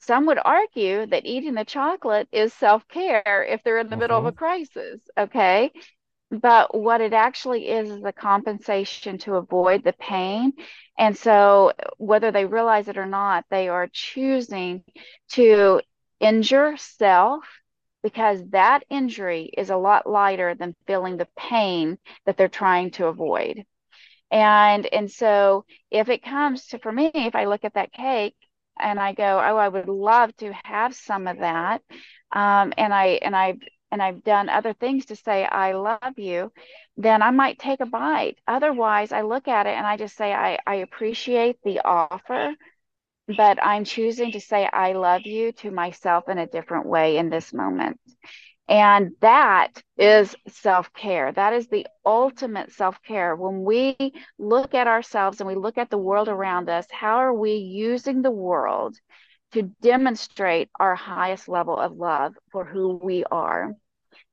some 0.00 0.26
would 0.26 0.38
argue 0.44 1.06
that 1.06 1.26
eating 1.26 1.54
the 1.54 1.64
chocolate 1.64 2.28
is 2.32 2.52
self 2.54 2.86
care 2.88 3.46
if 3.48 3.62
they're 3.62 3.78
in 3.78 3.90
the 3.90 3.96
middle 3.96 4.18
of 4.18 4.26
a 4.26 4.30
mm-hmm. 4.30 4.38
crisis. 4.38 5.00
Okay. 5.16 5.72
But 6.30 6.76
what 6.76 7.00
it 7.00 7.14
actually 7.14 7.68
is 7.68 7.90
is 7.90 8.04
a 8.04 8.12
compensation 8.12 9.18
to 9.18 9.36
avoid 9.36 9.82
the 9.82 9.94
pain. 9.94 10.52
And 10.98 11.16
so, 11.16 11.72
whether 11.96 12.30
they 12.30 12.44
realize 12.44 12.88
it 12.88 12.98
or 12.98 13.06
not, 13.06 13.44
they 13.50 13.68
are 13.68 13.88
choosing 13.90 14.84
to 15.30 15.80
injure 16.20 16.76
self 16.76 17.44
because 18.02 18.42
that 18.50 18.84
injury 18.90 19.50
is 19.56 19.70
a 19.70 19.76
lot 19.76 20.08
lighter 20.08 20.54
than 20.54 20.76
feeling 20.86 21.16
the 21.16 21.28
pain 21.36 21.98
that 22.26 22.36
they're 22.36 22.48
trying 22.48 22.90
to 22.92 23.06
avoid. 23.06 23.64
And 24.30 24.86
and 24.86 25.10
so 25.10 25.64
if 25.90 26.08
it 26.08 26.22
comes 26.22 26.66
to 26.68 26.78
for 26.78 26.92
me, 26.92 27.10
if 27.14 27.34
I 27.34 27.46
look 27.46 27.64
at 27.64 27.74
that 27.74 27.92
cake 27.92 28.36
and 28.80 28.98
I 29.00 29.12
go, 29.14 29.38
oh, 29.38 29.56
I 29.56 29.68
would 29.68 29.88
love 29.88 30.36
to 30.38 30.52
have 30.64 30.94
some 30.94 31.26
of 31.26 31.38
that. 31.38 31.82
Um, 32.32 32.72
and 32.76 32.92
I 32.94 33.18
and 33.22 33.34
I've 33.36 33.58
and 33.90 34.02
I've 34.02 34.22
done 34.22 34.48
other 34.50 34.74
things 34.74 35.06
to 35.06 35.16
say 35.16 35.46
I 35.46 35.72
love 35.72 36.18
you, 36.18 36.52
then 36.96 37.22
I 37.22 37.30
might 37.30 37.58
take 37.58 37.80
a 37.80 37.86
bite. 37.86 38.38
Otherwise, 38.46 39.12
I 39.12 39.22
look 39.22 39.48
at 39.48 39.66
it 39.66 39.70
and 39.76 39.86
I 39.86 39.96
just 39.96 40.16
say 40.16 40.32
I, 40.34 40.58
I 40.66 40.76
appreciate 40.76 41.58
the 41.64 41.80
offer, 41.84 42.54
but 43.36 43.58
I'm 43.64 43.84
choosing 43.84 44.32
to 44.32 44.40
say 44.40 44.68
I 44.72 44.92
love 44.92 45.22
you 45.24 45.52
to 45.52 45.70
myself 45.70 46.28
in 46.28 46.38
a 46.38 46.46
different 46.46 46.86
way 46.86 47.16
in 47.18 47.30
this 47.30 47.52
moment. 47.54 48.00
And 48.68 49.12
that 49.20 49.82
is 49.96 50.36
self 50.48 50.92
care. 50.92 51.32
That 51.32 51.54
is 51.54 51.68
the 51.68 51.86
ultimate 52.04 52.70
self 52.72 53.02
care. 53.02 53.34
When 53.34 53.64
we 53.64 53.96
look 54.38 54.74
at 54.74 54.86
ourselves 54.86 55.40
and 55.40 55.48
we 55.48 55.54
look 55.54 55.78
at 55.78 55.88
the 55.88 55.96
world 55.98 56.28
around 56.28 56.68
us, 56.68 56.86
how 56.90 57.16
are 57.16 57.32
we 57.32 57.54
using 57.54 58.20
the 58.20 58.30
world 58.30 58.96
to 59.52 59.62
demonstrate 59.62 60.68
our 60.78 60.94
highest 60.94 61.48
level 61.48 61.78
of 61.78 61.96
love 61.96 62.34
for 62.52 62.66
who 62.66 63.00
we 63.02 63.24
are? 63.24 63.74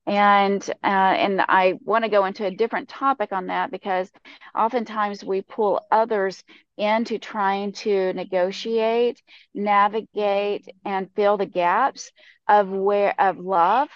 And 0.05 0.61
uh, 0.83 1.15
and 1.23 1.41
I 1.41 1.75
want 1.83 2.03
to 2.03 2.11
go 2.11 2.25
into 2.25 2.45
a 2.45 2.51
different 2.51 2.89
topic 2.89 3.31
on 3.31 3.47
that 3.47 3.71
because 3.71 4.11
oftentimes 4.53 5.23
we 5.23 5.43
pull 5.43 5.81
others 5.91 6.43
into 6.77 7.19
trying 7.19 7.71
to 7.71 8.11
negotiate, 8.13 9.21
navigate, 9.53 10.67
and 10.83 11.09
fill 11.15 11.37
the 11.37 11.45
gaps 11.45 12.11
of 12.49 12.69
where 12.69 13.15
of 13.19 13.39
love 13.39 13.87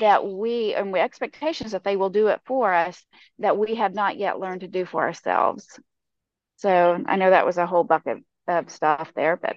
that 0.00 0.26
we 0.26 0.74
and 0.74 0.92
we 0.92 1.00
expectations 1.00 1.72
that 1.72 1.84
they 1.84 1.96
will 1.96 2.10
do 2.10 2.28
it 2.28 2.40
for 2.44 2.72
us 2.72 3.02
that 3.38 3.56
we 3.56 3.76
have 3.76 3.94
not 3.94 4.18
yet 4.18 4.38
learned 4.38 4.60
to 4.60 4.68
do 4.68 4.84
for 4.84 5.02
ourselves. 5.02 5.66
So 6.56 7.02
I 7.06 7.16
know 7.16 7.30
that 7.30 7.46
was 7.46 7.56
a 7.56 7.66
whole 7.66 7.84
bucket 7.84 8.18
of 8.46 8.70
stuff 8.70 9.12
there, 9.14 9.36
but 9.36 9.56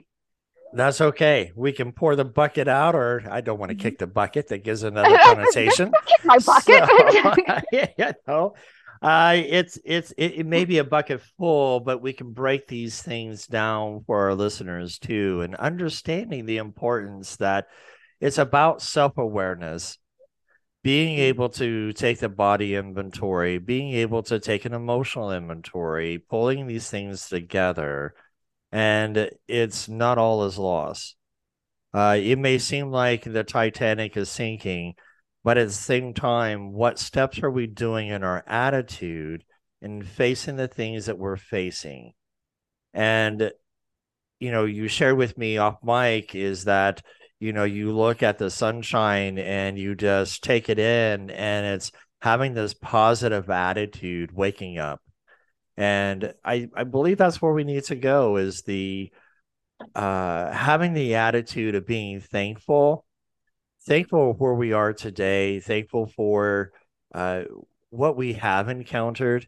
that's 0.73 1.01
okay. 1.01 1.51
We 1.55 1.73
can 1.73 1.91
pour 1.91 2.15
the 2.15 2.23
bucket 2.23 2.67
out, 2.67 2.95
or 2.95 3.23
I 3.29 3.41
don't 3.41 3.59
want 3.59 3.71
to 3.71 3.75
kick 3.75 3.99
the 3.99 4.07
bucket. 4.07 4.47
That 4.47 4.63
gives 4.63 4.83
another 4.83 5.17
connotation. 5.17 5.91
kick 6.05 6.23
my 6.23 6.37
bucket. 6.39 6.87
So, 6.87 7.35
yeah, 7.97 8.13
no. 8.27 8.53
Uh, 9.01 9.35
it's 9.35 9.79
it's 9.83 10.11
it, 10.11 10.33
it 10.35 10.45
may 10.45 10.63
be 10.63 10.77
a 10.77 10.83
bucket 10.83 11.21
full, 11.37 11.79
but 11.79 12.01
we 12.01 12.13
can 12.13 12.31
break 12.31 12.67
these 12.67 13.01
things 13.01 13.47
down 13.47 14.03
for 14.05 14.25
our 14.25 14.35
listeners 14.35 14.99
too, 14.99 15.41
and 15.41 15.55
understanding 15.55 16.45
the 16.45 16.57
importance 16.57 17.35
that 17.37 17.65
it's 18.21 18.37
about 18.37 18.81
self 18.81 19.17
awareness 19.17 19.97
being 20.83 21.19
able 21.19 21.49
to 21.49 21.93
take 21.93 22.19
the 22.19 22.29
body 22.29 22.75
inventory, 22.75 23.59
being 23.59 23.93
able 23.93 24.23
to 24.23 24.39
take 24.39 24.65
an 24.65 24.73
emotional 24.73 25.31
inventory, 25.31 26.17
pulling 26.17 26.65
these 26.65 26.89
things 26.89 27.29
together, 27.29 28.15
and 28.71 29.29
it's 29.47 29.87
not 29.87 30.17
all 30.17 30.45
is 30.45 30.57
lost. 30.57 31.15
Uh, 31.93 32.17
it 32.19 32.39
may 32.39 32.57
seem 32.57 32.89
like 32.89 33.23
the 33.23 33.43
Titanic 33.43 34.17
is 34.17 34.29
sinking, 34.29 34.95
but 35.43 35.57
at 35.57 35.67
the 35.67 35.73
same 35.73 36.13
time, 36.13 36.71
what 36.71 36.97
steps 36.97 37.43
are 37.43 37.51
we 37.51 37.67
doing 37.67 38.07
in 38.07 38.23
our 38.23 38.43
attitude 38.47 39.43
in 39.81 40.01
facing 40.01 40.55
the 40.55 40.67
things 40.67 41.07
that 41.07 41.17
we're 41.17 41.35
facing? 41.35 42.13
And, 42.93 43.51
you 44.39 44.51
know, 44.51 44.65
you 44.65 44.87
shared 44.87 45.17
with 45.17 45.37
me 45.37 45.57
off 45.57 45.83
mic 45.83 46.33
is 46.33 46.63
that 46.65 47.01
you 47.41 47.51
know 47.54 47.65
you 47.65 47.91
look 47.91 48.23
at 48.23 48.38
the 48.38 48.49
sunshine 48.49 49.38
and 49.38 49.77
you 49.77 49.95
just 49.95 50.43
take 50.43 50.69
it 50.69 50.80
in 50.80 51.30
and 51.30 51.65
it's 51.65 51.91
having 52.21 52.54
this 52.54 52.73
positive 52.73 53.49
attitude 53.49 54.32
waking 54.32 54.77
up. 54.77 55.01
And 55.77 56.34
i 56.45 56.69
i 56.75 56.84
believe 56.84 57.17
that's 57.17 57.41
where 57.41 57.54
we 57.54 57.63
need 57.63 57.84
to 57.86 57.95
go 57.95 58.38
is 58.38 58.62
the 58.62 59.12
uh 59.95 60.51
having 60.51 60.93
the 60.93 61.15
attitude 61.15 61.75
of 61.75 61.88
being 61.88 62.21
thankful 62.21 63.06
thankful 63.88 64.36
for 64.36 64.54
where 64.54 64.54
we 64.54 64.73
are 64.73 64.93
today 64.93 65.60
thankful 65.60 66.06
for 66.06 66.71
uh 67.15 67.43
what 67.89 68.15
we 68.15 68.34
have 68.34 68.69
encountered 68.69 69.47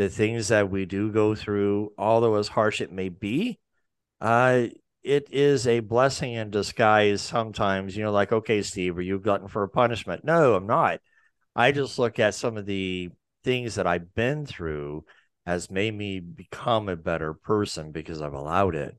the 0.00 0.08
things 0.08 0.48
that 0.48 0.70
we 0.70 0.86
do 0.86 1.12
go 1.12 1.34
through, 1.34 1.92
although 1.98 2.36
as 2.36 2.48
harsh 2.48 2.80
it 2.80 2.90
may 2.90 3.10
be, 3.10 3.58
uh, 4.22 4.62
it 5.02 5.28
is 5.32 5.66
a 5.66 5.80
blessing 5.80 6.34
in 6.34 6.50
disguise 6.50 7.22
sometimes. 7.22 7.96
You 7.96 8.04
know, 8.04 8.12
like, 8.12 8.32
okay, 8.32 8.62
Steve, 8.62 8.98
are 8.98 9.02
you 9.02 9.18
glutton 9.18 9.48
for 9.48 9.62
a 9.62 9.68
punishment? 9.68 10.24
No, 10.24 10.54
I'm 10.54 10.66
not. 10.66 11.00
I 11.54 11.72
just 11.72 11.98
look 11.98 12.18
at 12.18 12.34
some 12.34 12.56
of 12.56 12.66
the 12.66 13.10
things 13.44 13.76
that 13.76 13.86
I've 13.86 14.14
been 14.14 14.46
through 14.46 15.04
has 15.46 15.70
made 15.70 15.94
me 15.96 16.20
become 16.20 16.88
a 16.88 16.96
better 16.96 17.34
person 17.34 17.92
because 17.92 18.20
I've 18.20 18.34
allowed 18.34 18.74
it. 18.74 18.96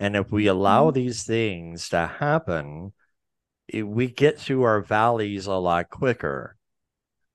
And 0.00 0.16
if 0.16 0.30
we 0.30 0.46
allow 0.46 0.86
mm-hmm. 0.86 0.94
these 0.94 1.24
things 1.24 1.88
to 1.90 2.06
happen, 2.06 2.92
it, 3.68 3.82
we 3.82 4.08
get 4.08 4.38
through 4.38 4.62
our 4.62 4.80
valleys 4.80 5.46
a 5.46 5.54
lot 5.54 5.90
quicker. 5.90 6.56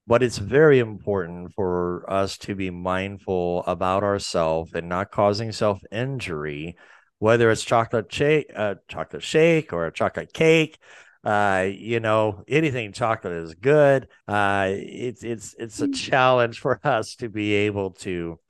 But 0.06 0.22
it's 0.22 0.38
very 0.38 0.80
important 0.80 1.54
for 1.54 2.06
us 2.12 2.38
to 2.39 2.56
be 2.56 2.70
mindful 2.70 3.63
about 3.66 4.04
ourselves 4.04 4.74
and 4.74 4.89
not 4.89 5.12
causing 5.12 5.54
self 5.54 5.80
injury, 5.92 6.76
whether 7.24 7.50
it's 7.50 7.64
chocolate 7.64 8.12
shake, 8.12 8.52
uh, 8.54 8.76
chocolate 8.90 9.24
shake 9.24 9.72
or 9.72 9.86
a 9.86 9.94
chocolate 9.94 10.34
cake. 10.34 10.78
Uh, 11.24 11.70
you 11.74 12.02
know, 12.02 12.44
anything 12.50 12.92
chocolate 12.92 13.32
is 13.32 13.54
good. 13.54 14.10
Uh, 14.28 14.68
it's 14.72 15.24
it's 15.24 15.56
it's 15.58 15.80
a 15.80 15.88
mm. 15.88 15.96
challenge 15.96 16.60
for 16.60 16.82
us 16.84 17.16
to 17.16 17.30
be 17.30 17.54
able 17.54 17.92
to 17.92 18.42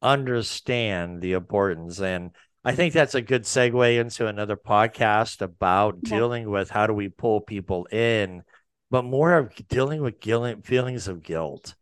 understand 0.00 1.20
the 1.20 1.32
importance 1.32 2.00
and 2.00 2.30
I 2.64 2.74
think 2.74 2.94
that's 2.94 3.14
a 3.14 3.20
good 3.20 3.42
segue 3.42 4.00
into 4.00 4.26
another 4.26 4.56
podcast 4.56 5.42
about 5.42 5.98
yeah. 6.02 6.16
dealing 6.16 6.48
with 6.48 6.70
how 6.70 6.86
do 6.86 6.94
we 6.94 7.10
pull 7.10 7.42
people 7.42 7.84
in, 7.92 8.42
but 8.90 9.04
more 9.04 9.34
of 9.34 9.54
dealing 9.68 10.00
with 10.00 10.18
guilt, 10.18 10.64
feelings 10.64 11.08
of 11.08 11.22
guilt. 11.22 11.74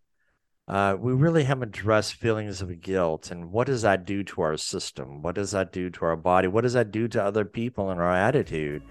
Uh, 0.69 0.97
we 0.99 1.13
really 1.13 1.45
haven't 1.45 1.77
addressed 1.77 2.15
feelings 2.15 2.63
of 2.63 2.81
guilt 2.81 3.31
and 3.31 3.51
what 3.51 3.67
does 3.67 3.83
that 3.83 4.05
do 4.05 4.23
to 4.23 4.43
our 4.43 4.57
system? 4.57 5.21
What 5.21 5.35
does 5.35 5.51
that 5.51 5.73
do 5.73 5.91
to 5.91 6.05
our 6.05 6.17
body? 6.17 6.47
What 6.47 6.61
does 6.61 6.75
that 6.75 6.93
do 6.93 7.09
to 7.09 7.23
other 7.23 7.45
people 7.45 7.91
and 7.91 8.01
our 8.01 8.13
attitude? 8.13 8.83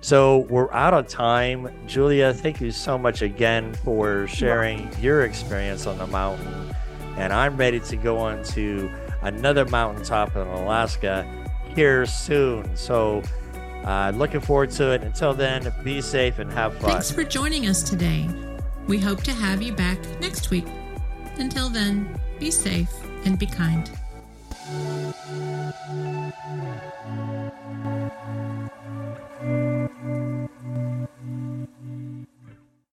So 0.00 0.46
we're 0.48 0.72
out 0.72 0.94
of 0.94 1.08
time. 1.08 1.68
Julia, 1.88 2.32
thank 2.32 2.60
you 2.60 2.70
so 2.70 2.96
much 2.96 3.22
again 3.22 3.74
for 3.74 4.28
sharing 4.28 4.88
your 5.00 5.24
experience 5.24 5.86
on 5.86 5.98
the 5.98 6.06
mountain. 6.06 6.74
And 7.16 7.32
I'm 7.32 7.56
ready 7.56 7.80
to 7.80 7.96
go 7.96 8.18
on 8.18 8.44
to 8.44 8.88
another 9.22 9.64
mountaintop 9.64 10.36
in 10.36 10.46
Alaska 10.46 11.26
here 11.74 12.06
soon. 12.06 12.76
So, 12.76 13.22
uh, 13.84 14.12
looking 14.14 14.40
forward 14.40 14.70
to 14.72 14.92
it. 14.92 15.02
Until 15.02 15.34
then, 15.34 15.72
be 15.82 16.00
safe 16.00 16.38
and 16.38 16.52
have 16.52 16.74
fun. 16.78 16.90
Thanks 16.92 17.10
for 17.10 17.24
joining 17.24 17.66
us 17.66 17.82
today. 17.82 18.28
We 18.86 18.98
hope 18.98 19.22
to 19.24 19.32
have 19.32 19.62
you 19.62 19.72
back 19.72 19.98
next 20.20 20.50
week. 20.50 20.66
Until 21.38 21.68
then, 21.68 22.08
be 22.40 22.50
safe 22.50 22.90
and 23.24 23.38
be 23.38 23.46
kind. 23.46 23.88